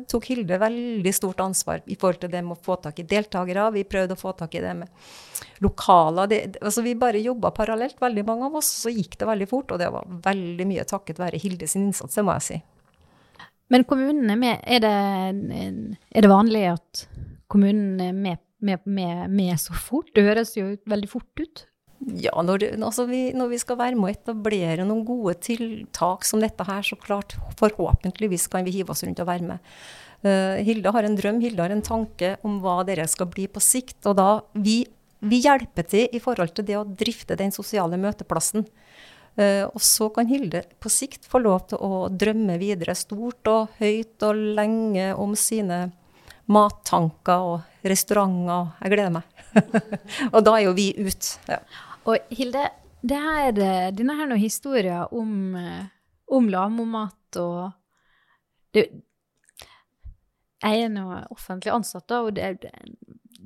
tok 0.07 0.29
Hilde 0.31 0.61
veldig 0.63 1.13
stort 1.15 1.41
ansvar 1.43 1.81
i 1.91 1.97
forhold 1.99 2.21
til 2.23 2.31
det 2.31 2.43
med 2.47 2.55
å 2.55 2.67
få 2.69 2.77
tak 2.85 3.01
i 3.03 3.07
deltakere. 3.11 3.65
Vi 3.75 3.83
prøvde 3.89 4.15
å 4.15 4.21
få 4.21 4.31
tak 4.39 4.55
i 4.55 4.63
det 4.63 4.75
med 4.79 5.09
lokaler. 5.65 6.31
Det, 6.31 6.41
altså 6.61 6.85
vi 6.87 6.95
bare 6.99 7.23
jobba 7.25 7.51
parallelt, 7.57 7.99
veldig 8.01 8.25
mange 8.29 8.47
av 8.47 8.61
oss. 8.61 8.71
Så 8.85 8.95
gikk 8.95 9.19
det 9.19 9.27
veldig 9.27 9.51
fort, 9.51 9.75
og 9.75 9.83
det 9.83 9.91
var 9.91 10.07
veldig 10.29 10.69
mye 10.71 10.87
takket 10.87 11.19
være 11.19 11.43
Hilde 11.43 11.67
sin 11.71 11.89
innsats, 11.89 12.15
det 12.15 12.27
må 12.27 12.39
jeg 12.39 12.47
si. 12.47 12.61
Men 13.75 13.83
kommunen 13.91 14.31
er 14.31 14.39
med. 14.39 14.63
Er 14.63 14.85
det, 14.85 14.97
er 16.15 16.23
det 16.23 16.31
vanlig 16.31 16.63
at 16.77 17.07
kommunen 17.51 17.99
er 18.05 18.15
med, 18.15 18.39
med, 18.63 18.87
med, 18.87 19.27
med 19.35 19.59
så 19.59 19.75
fort? 19.75 20.13
Det 20.15 20.23
høres 20.29 20.55
jo 20.55 20.77
veldig 20.87 21.11
fort 21.11 21.43
ut. 21.43 21.67
Ja, 22.05 22.35
når, 22.45 22.61
det, 22.61 22.69
altså 22.85 23.07
vi, 23.09 23.31
når 23.33 23.55
vi 23.55 23.59
skal 23.61 23.79
være 23.81 23.97
med 23.97 24.11
å 24.11 24.13
etablere 24.13 24.85
noen 24.85 25.05
gode 25.09 25.33
tiltak 25.41 26.27
som 26.29 26.43
dette 26.43 26.67
her, 26.69 26.85
så 26.85 26.99
klart, 27.01 27.35
forhåpentligvis 27.57 28.49
kan 28.53 28.67
vi 28.67 28.75
hive 28.77 28.93
oss 28.93 29.03
rundt 29.07 29.23
og 29.25 29.31
være 29.31 29.49
med. 29.49 29.73
Uh, 30.25 30.61
Hilde 30.67 30.93
har 30.93 31.07
en 31.07 31.17
drøm, 31.17 31.41
Hilde 31.41 31.65
har 31.65 31.73
en 31.73 31.85
tanke 31.85 32.35
om 32.47 32.61
hva 32.65 32.83
dere 32.89 33.07
skal 33.09 33.31
bli 33.33 33.47
på 33.49 33.63
sikt. 33.65 33.99
Og 34.09 34.17
da, 34.19 34.29
vi, 34.53 34.83
vi 35.25 35.41
hjelper 35.45 35.89
til 35.89 36.13
i 36.13 36.21
forhold 36.23 36.53
til 36.57 36.69
det 36.69 36.77
å 36.79 36.87
drifte 36.87 37.39
den 37.41 37.55
sosiale 37.55 37.99
møteplassen. 38.01 38.69
Uh, 39.37 39.65
og 39.69 39.81
så 39.85 40.11
kan 40.13 40.29
Hilde 40.29 40.67
på 40.81 40.93
sikt 40.93 41.29
få 41.29 41.41
lov 41.45 41.67
til 41.73 41.81
å 41.81 42.07
drømme 42.13 42.61
videre 42.61 42.97
stort 42.97 43.49
og 43.53 43.81
høyt 43.81 44.25
og 44.25 44.45
lenge 44.61 45.11
om 45.17 45.33
sine 45.37 45.87
mattanker 46.53 47.51
og 47.57 47.89
restauranter. 47.89 48.73
Jeg 48.85 48.95
gleder 48.95 49.17
meg. 49.17 49.37
og 50.35 50.41
da 50.47 50.57
er 50.57 50.67
jo 50.69 50.77
vi 50.77 50.91
ut. 50.97 51.35
Ja. 51.49 51.61
Og 52.07 52.31
Hilde, 52.31 52.69
det 53.07 53.19
her, 53.19 53.53
denne 53.95 54.15
her 54.19 54.31
noen 54.31 54.43
historier 54.43 55.11
om, 55.15 55.55
eh, 55.59 55.87
om 56.33 56.49
lamomat 56.51 57.41
og 57.43 57.73
det, 58.75 58.89
Jeg 60.65 60.87
er 60.87 60.89
nå 60.89 61.05
offentlig 61.31 61.71
ansatt, 61.71 62.11
og 62.17 62.33
det, 62.35 62.63
det, 62.63 62.71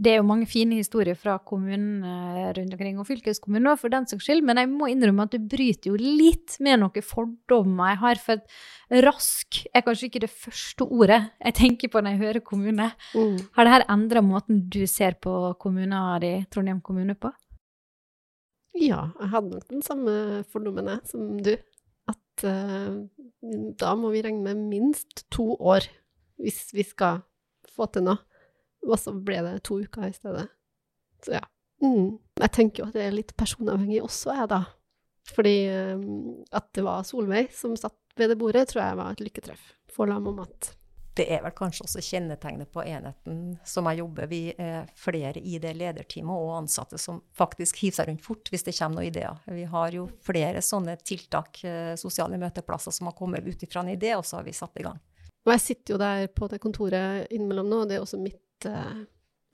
det 0.01 0.13
er 0.13 0.21
jo 0.21 0.27
mange 0.29 0.47
fine 0.49 0.79
historier 0.79 1.17
fra 1.19 1.35
kommunen 1.45 2.05
eh, 2.07 2.53
rundt 2.57 2.77
omkring, 2.77 3.01
og 3.01 3.09
fylkeskommunen 3.09 3.77
for 3.81 3.93
den 3.93 4.07
saks 4.09 4.25
skyld, 4.29 4.45
men 4.47 4.61
jeg 4.63 4.71
må 4.71 4.89
innrømme 4.89 5.27
at 5.27 5.35
du 5.35 5.49
bryter 5.51 5.91
jo 5.91 5.99
litt 5.99 6.57
med 6.63 6.81
noen 6.81 7.05
fordommer 7.05 7.93
jeg 7.93 8.01
har. 8.05 8.23
For 8.23 9.03
rask 9.09 9.61
er 9.75 9.85
kanskje 9.85 10.09
ikke 10.09 10.25
det 10.25 10.33
første 10.33 10.87
ordet 10.87 11.21
jeg 11.35 11.59
tenker 11.59 11.93
på 11.93 12.01
når 12.01 12.17
jeg 12.17 12.23
hører 12.23 12.47
kommune. 12.47 12.89
Mm. 13.13 13.37
Har 13.59 13.67
det 13.67 13.75
her 13.75 13.87
endra 13.93 14.25
måten 14.25 14.65
du 14.73 14.83
ser 14.89 15.19
på 15.21 15.37
kommunen 15.61 15.99
di, 16.23 16.37
Trondheim 16.49 16.81
kommune, 16.87 17.19
på? 17.19 17.35
Ja, 18.79 19.11
jeg 19.19 19.31
hadde 19.33 19.55
nok 19.55 19.67
den 19.71 19.83
samme 19.85 20.13
fordommen 20.51 20.91
som 21.09 21.35
du. 21.43 21.55
At 22.11 22.45
uh, 22.47 23.03
da 23.81 23.95
må 23.99 24.13
vi 24.15 24.23
regne 24.25 24.45
med 24.47 24.69
minst 24.71 25.25
to 25.33 25.53
år 25.57 25.87
hvis 26.41 26.71
vi 26.73 26.85
skal 26.87 27.23
få 27.75 27.89
til 27.93 28.07
noe. 28.07 28.21
Og 28.87 28.97
så 28.97 29.13
ble 29.13 29.43
det 29.45 29.59
to 29.69 29.81
uker 29.83 30.09
i 30.09 30.15
stedet. 30.17 30.47
Så 31.25 31.37
ja. 31.37 31.45
Mm. 31.85 32.17
Jeg 32.41 32.53
tenker 32.57 32.83
jo 32.83 32.89
at 32.89 32.97
det 32.97 33.05
er 33.07 33.17
litt 33.17 33.35
personavhengig 33.41 34.01
også, 34.05 34.33
jeg, 34.37 34.49
da. 34.53 34.63
Fordi 35.35 35.57
eh, 35.69 36.05
at 36.57 36.69
det 36.77 36.85
var 36.85 37.05
Solveig 37.09 37.53
som 37.57 37.77
satt 37.79 37.97
ved 38.19 38.33
det 38.33 38.39
bordet, 38.41 38.67
tror 38.71 38.83
jeg 38.83 38.99
var 39.01 39.15
et 39.15 39.23
lykketreff 39.25 39.73
for 39.93 40.09
Lam 40.11 40.29
om 40.31 40.41
mat. 40.41 40.73
Det 41.17 41.27
er 41.35 41.43
vel 41.43 41.55
kanskje 41.57 41.85
også 41.85 42.03
kjennetegnet 42.05 42.71
på 42.73 42.85
enheten 42.87 43.41
som 43.67 43.89
jeg 43.91 44.01
jobber. 44.01 44.29
Vi 44.31 44.55
er 44.55 44.89
flere 44.99 45.43
i 45.43 45.59
det 45.63 45.73
lederteamet 45.77 46.45
og 46.45 46.55
ansatte 46.61 47.01
som 47.03 47.19
faktisk 47.37 47.83
hiver 47.83 47.99
seg 47.99 48.11
rundt 48.11 48.25
fort 48.25 48.51
hvis 48.53 48.65
det 48.69 48.77
kommer 48.79 49.01
noen 49.01 49.11
ideer. 49.11 49.41
Vi 49.51 49.67
har 49.73 49.97
jo 49.97 50.07
flere 50.25 50.63
sånne 50.65 50.95
tiltak, 51.03 51.63
eh, 51.67 51.93
sosiale 52.01 52.39
møteplasser, 52.41 52.95
som 52.95 53.11
har 53.11 53.19
kommet 53.19 53.47
ut 53.47 53.67
ifra 53.67 53.83
en 53.83 53.93
idé, 53.97 54.15
og 54.17 54.25
så 54.27 54.39
har 54.39 54.47
vi 54.47 54.57
satt 54.57 54.79
i 54.81 54.87
gang. 54.87 55.03
Og 55.47 55.55
jeg 55.57 55.65
sitter 55.67 55.97
jo 55.97 56.01
der 56.01 56.27
på 56.37 56.49
det 56.53 56.63
kontoret 56.63 57.31
innimellom 57.33 57.69
nå, 57.71 57.83
og 57.83 57.91
det 57.91 57.99
er 57.99 58.05
også 58.05 58.21
mitt 58.21 58.69
uh, 58.69 59.03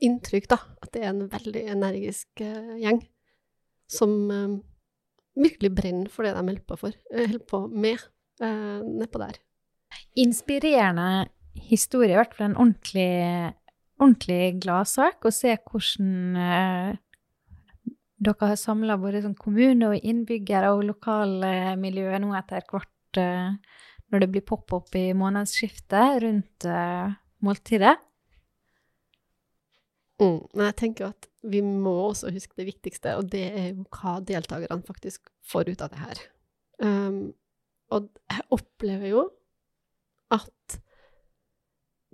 inntrykk, 0.03 0.49
da, 0.51 0.59
at 0.83 0.91
det 0.93 1.05
er 1.05 1.13
en 1.13 1.29
veldig 1.31 1.63
energisk 1.77 2.43
uh, 2.43 2.75
gjeng 2.83 3.05
som 3.87 4.17
uh, 4.29 4.57
virkelig 5.37 5.73
brenner 5.77 6.13
for 6.13 6.27
det 6.27 6.35
de 6.37 6.45
holder 6.45 6.65
på, 6.67 6.79
for, 6.81 6.97
eh, 7.13 7.29
holder 7.29 7.47
på 7.49 7.63
med 7.69 7.99
eh, 8.41 8.81
nedpå 8.85 9.21
der. 9.21 9.39
inspirerende 10.17 11.29
historie, 11.69 12.13
i 12.15 12.19
hvert 12.19 12.35
fall 12.37 12.51
en 12.51 12.59
ordentlig, 12.61 13.53
ordentlig 14.01 14.61
gladsak, 14.63 15.25
å 15.25 15.35
se 15.35 15.57
hvordan 15.57 16.41
eh, 16.43 16.97
dere 18.27 18.51
har 18.53 18.59
samla 18.61 18.97
både 19.01 19.23
sånn 19.25 19.37
kommune 19.39 19.93
og 19.93 20.07
innbyggere 20.07 20.73
og 20.75 20.87
lokalmiljøet 20.91 22.23
nå 22.25 22.33
etter 22.39 22.67
hvert, 22.71 23.21
eh, 23.21 23.55
når 24.13 24.23
det 24.23 24.31
blir 24.33 24.47
pop-opp 24.47 24.95
i 24.99 25.09
månedsskiftet 25.19 26.21
rundt 26.25 26.69
eh, 26.71 27.17
måltidet. 27.45 27.97
Mm. 30.23 30.41
Men 30.55 30.69
jeg 30.71 30.79
tenker 30.81 31.11
at 31.11 31.29
vi 31.47 31.61
må 31.63 31.93
også 32.09 32.33
huske 32.35 32.57
det 32.59 32.69
viktigste, 32.71 33.17
og 33.19 33.29
det 33.33 33.45
er 33.51 33.67
jo 33.71 33.85
hva 33.99 34.17
deltakerne 34.25 34.87
faktisk 34.87 35.29
får 35.47 35.75
ut 35.75 35.85
av 35.85 35.93
det 35.93 36.01
her. 36.03 36.23
Um, 36.83 37.21
og 37.95 38.09
jeg 38.33 38.47
opplever 38.57 39.13
jo 39.13 39.27
at 40.35 40.79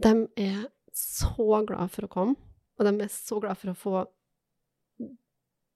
de 0.04 0.14
er 0.40 0.66
så 0.96 1.62
glad 1.66 1.92
for 1.92 2.06
å 2.06 2.12
komme, 2.12 2.36
og 2.78 2.88
de 2.88 2.92
er 3.04 3.12
så 3.12 3.38
glad 3.42 3.58
for 3.60 3.72
å 3.72 3.78
få 3.78 4.02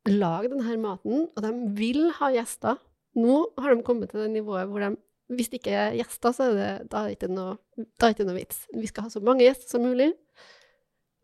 lage 0.07 0.53
denne 0.53 0.77
maten, 0.83 1.27
og 1.33 1.43
de 1.43 1.53
vil 1.79 2.11
ha 2.21 2.31
gjester. 2.35 2.79
Nå 3.17 3.41
har 3.59 3.73
de 3.73 3.85
kommet 3.87 4.13
til 4.13 4.23
det 4.23 4.31
nivået 4.35 4.69
hvor 4.71 4.85
de 4.85 4.95
hvis 5.35 5.51
det 5.51 5.59
ikke 5.59 5.75
er 5.75 5.97
gjester, 5.99 6.35
så 6.35 6.47
er 6.47 6.55
det, 6.55 6.71
da 6.93 7.03
er 7.03 7.11
det 7.11 7.17
ikke 7.17 7.33
noe, 7.35 7.57
da 7.75 8.07
er 8.07 8.13
det 8.13 8.15
ikke 8.15 8.27
noe 8.29 8.39
vits. 8.39 8.61
Vi 8.71 8.87
skal 8.87 9.07
ha 9.07 9.11
så 9.11 9.23
mange 9.27 9.43
gjester 9.43 9.73
som 9.75 9.83
mulig. 9.83 10.13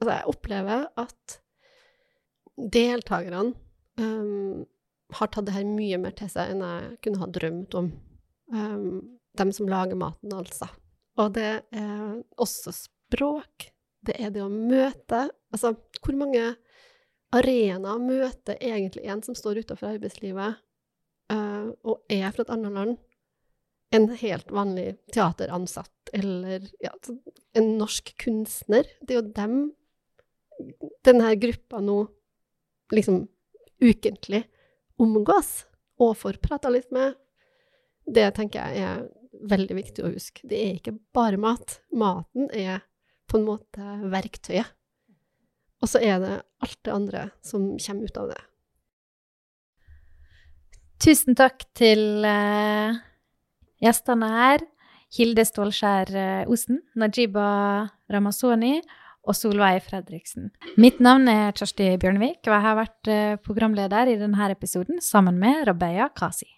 Altså, 0.01 0.17
jeg 0.17 0.33
opplever 0.33 0.87
at 0.99 1.37
deltakerne 2.75 3.53
um, 4.03 4.65
har 5.15 5.31
tatt 5.31 5.47
det 5.47 5.55
her 5.55 5.69
mye 5.69 6.01
mer 6.03 6.17
til 6.19 6.31
seg 6.33 6.51
enn 6.51 6.65
jeg 6.67 6.97
kunne 7.05 7.23
ha 7.23 7.31
drømt 7.31 7.79
om. 7.79 7.93
Um, 8.53 8.89
dem 9.39 9.53
som 9.55 9.71
lager 9.71 9.97
maten, 9.97 10.35
altså. 10.35 10.67
Og 11.23 11.31
det 11.37 11.53
er 11.71 12.19
også 12.43 12.75
språk. 13.13 13.71
Det 14.03 14.17
er 14.19 14.33
det 14.35 14.43
å 14.43 14.51
møte 14.51 15.29
Altså, 15.53 15.75
hvor 16.01 16.17
mange 16.17 16.41
arenaer 17.37 17.99
møter 18.01 18.57
egentlig 18.57 19.05
en 19.05 19.21
som 19.21 19.37
står 19.37 19.59
utenfor 19.61 19.91
arbeidslivet 19.91 20.55
uh, 21.29 21.67
og 21.85 22.01
er 22.09 22.31
fra 22.33 22.47
et 22.47 22.53
annet 22.55 22.73
land? 22.73 22.95
En 23.93 24.09
helt 24.17 24.49
vanlig 24.49 24.95
teateransatt 25.13 26.15
eller 26.17 26.65
ja, 26.81 26.95
en 27.53 27.69
norsk 27.77 28.15
kunstner. 28.17 28.89
Det 29.05 29.13
er 29.13 29.21
jo 29.21 29.35
dem 29.37 29.59
denne 31.05 31.35
gruppa 31.37 31.83
nå 31.85 31.99
liksom 32.97 33.27
ukentlig 33.85 34.47
omgås 34.97 35.67
og 36.01 36.17
får 36.23 36.41
prata 36.41 36.73
litt 36.73 36.89
med. 36.97 37.13
Det 38.09 38.31
tenker 38.39 38.73
jeg 38.73 38.89
er 38.89 39.05
veldig 39.53 39.77
viktig 39.77 40.05
å 40.05 40.15
huske. 40.15 40.47
Det 40.49 40.57
er 40.57 40.79
ikke 40.79 40.97
bare 41.13 41.41
mat. 41.41 41.81
Maten 41.93 42.49
er 42.49 42.81
på 43.33 43.41
en 43.41 43.49
måte 43.49 43.99
verktøyet. 44.13 44.69
Og 45.83 45.91
så 45.91 45.99
er 46.05 46.21
det 46.23 46.35
alt 46.63 46.79
det 46.85 46.95
andre 46.95 47.29
som 47.43 47.73
kommer 47.81 48.07
ut 48.07 48.19
av 48.21 48.29
det. 48.31 48.43
Tusen 51.03 51.35
takk 51.35 51.65
til 51.75 52.23
uh, 52.23 52.95
gjestene 53.83 54.29
her. 54.31 54.67
Hilde 55.13 55.45
Stålskjær 55.45 56.09
eh, 56.17 56.49
Osen, 56.49 56.79
Najiba 56.97 57.45
Ramazoni 58.09 58.79
og 59.29 59.37
Solveig 59.37 59.83
Fredriksen. 59.85 60.47
Mitt 60.81 61.03
navn 61.05 61.29
er 61.29 61.53
Kjersti 61.53 61.91
Bjørnevik, 62.01 62.39
og 62.47 62.55
jeg 62.55 62.65
har 62.65 62.79
vært 62.79 63.11
eh, 63.13 63.35
programleder 63.45 64.09
i 64.09 64.17
denne 64.23 64.49
episoden 64.55 65.03
sammen 65.05 65.37
med 65.43 65.67
Rabeya 65.69 66.09
Kasi. 66.17 66.49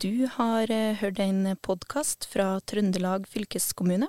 Du 0.00 0.24
har 0.38 0.72
hørt 1.02 1.20
en 1.20 1.52
podkast 1.60 2.24
fra 2.32 2.54
Trøndelag 2.64 3.28
fylkeskommune. 3.28 4.08